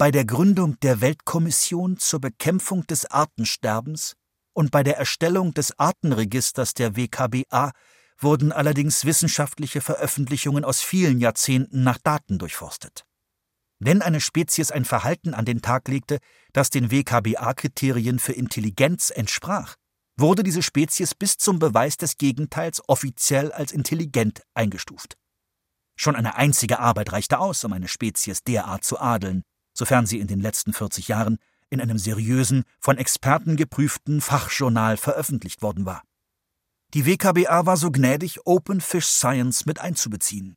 [0.00, 4.16] Bei der Gründung der Weltkommission zur Bekämpfung des Artensterbens
[4.54, 7.72] und bei der Erstellung des Artenregisters der WKBA
[8.18, 13.04] wurden allerdings wissenschaftliche Veröffentlichungen aus vielen Jahrzehnten nach Daten durchforstet.
[13.78, 16.16] Wenn eine Spezies ein Verhalten an den Tag legte,
[16.54, 19.76] das den WKBA-Kriterien für Intelligenz entsprach,
[20.16, 25.18] wurde diese Spezies bis zum Beweis des Gegenteils offiziell als intelligent eingestuft.
[25.94, 29.42] Schon eine einzige Arbeit reichte aus, um eine Spezies derart zu adeln,
[29.80, 31.38] sofern sie in den letzten 40 Jahren
[31.70, 36.02] in einem seriösen, von Experten geprüften Fachjournal veröffentlicht worden war.
[36.92, 40.56] Die WKBA war so gnädig, Open Fish Science mit einzubeziehen.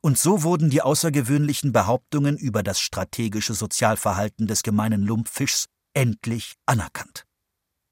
[0.00, 7.24] Und so wurden die außergewöhnlichen Behauptungen über das strategische Sozialverhalten des gemeinen Lumpfischs endlich anerkannt.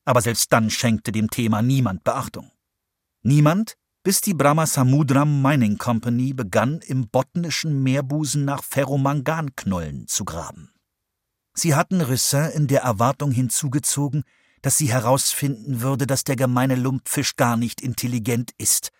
[0.05, 2.51] Aber selbst dann schenkte dem Thema niemand Beachtung.
[3.23, 10.72] Niemand, bis die Brahma Samudram Mining Company begann, im botnischen Meerbusen nach Ferromanganknollen zu graben.
[11.55, 14.25] Sie hatten Rissin in der Erwartung hinzugezogen,
[14.63, 18.91] dass sie herausfinden würde, dass der gemeine Lumpfisch gar nicht intelligent ist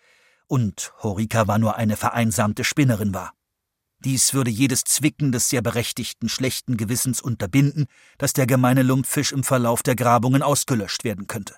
[0.47, 3.33] und Horika nur eine vereinsamte Spinnerin war.
[4.01, 7.87] Dies würde jedes Zwicken des sehr berechtigten schlechten Gewissens unterbinden,
[8.19, 11.57] dass der gemeine Lumpfisch im Verlauf der Grabungen ausgelöscht werden könnte.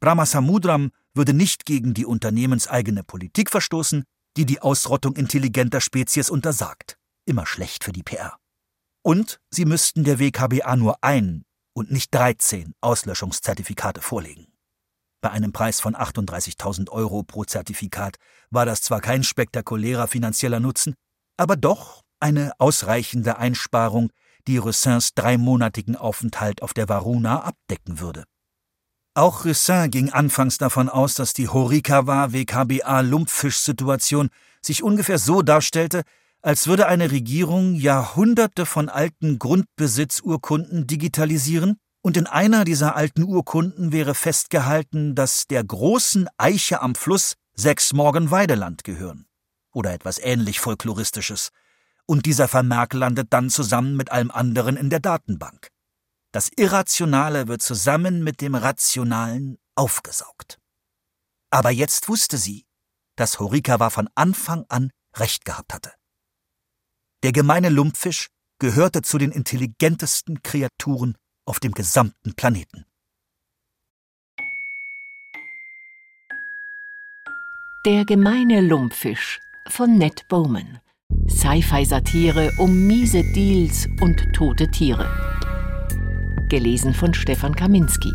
[0.00, 4.04] Brahmasamudram würde nicht gegen die unternehmenseigene Politik verstoßen,
[4.36, 6.98] die die Ausrottung intelligenter Spezies untersagt.
[7.24, 8.38] Immer schlecht für die PR.
[9.08, 14.48] Und sie müssten der WKBA nur ein und nicht 13 Auslöschungszertifikate vorlegen.
[15.22, 18.16] Bei einem Preis von 38.000 Euro pro Zertifikat
[18.50, 20.92] war das zwar kein spektakulärer finanzieller Nutzen,
[21.38, 24.10] aber doch eine ausreichende Einsparung,
[24.46, 28.24] die Ressins dreimonatigen Aufenthalt auf der Varuna abdecken würde.
[29.14, 34.28] Auch Ressin ging anfangs davon aus, dass die Horikawa WKBA Lumpfisch-Situation
[34.60, 36.02] sich ungefähr so darstellte,
[36.42, 43.92] als würde eine Regierung Jahrhunderte von alten Grundbesitzurkunden digitalisieren und in einer dieser alten Urkunden
[43.92, 49.26] wäre festgehalten, dass der großen Eiche am Fluss sechs Morgenweideland gehören.
[49.72, 51.50] Oder etwas ähnlich folkloristisches.
[52.06, 55.68] Und dieser Vermerk landet dann zusammen mit allem anderen in der Datenbank.
[56.32, 60.58] Das Irrationale wird zusammen mit dem Rationalen aufgesaugt.
[61.50, 62.64] Aber jetzt wusste sie,
[63.16, 65.97] dass Horikawa von Anfang an recht gehabt hatte.
[67.24, 68.28] Der gemeine Lumpfisch
[68.60, 71.16] gehörte zu den intelligentesten Kreaturen
[71.46, 72.84] auf dem gesamten Planeten.
[77.84, 80.78] Der gemeine Lumpfisch von Ned Bowman.
[81.28, 85.10] Sci-Fi-Satire um miese Deals und tote Tiere.
[86.48, 88.12] Gelesen von Stefan Kaminski.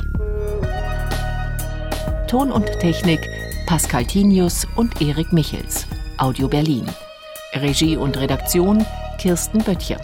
[2.30, 3.20] Ton und Technik
[3.66, 5.88] Pascal Tinius und Erik Michels.
[6.18, 6.88] Audio Berlin.
[7.54, 8.86] Regie und Redaktion
[9.20, 10.00] Kirsten Böttcher.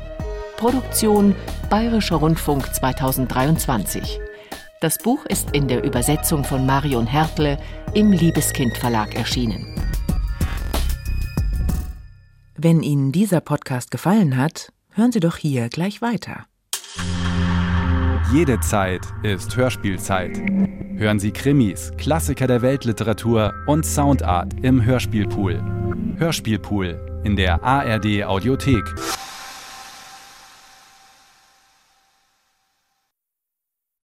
[0.58, 1.36] Produktion
[1.70, 4.20] Bayerischer Rundfunk 2023.
[4.82, 7.58] Das Buch ist in der Übersetzung von Marion Hertle
[7.94, 9.66] im Liebeskind Verlag erschienen.
[12.56, 16.46] Wenn Ihnen dieser Podcast gefallen hat, hören Sie doch hier gleich weiter.
[18.32, 20.38] Jede Zeit ist Hörspielzeit.
[20.98, 25.64] Hören Sie Krimis, Klassiker der Weltliteratur und Soundart im Hörspielpool.
[26.18, 28.84] Hörspielpool in der ARD Audiothek.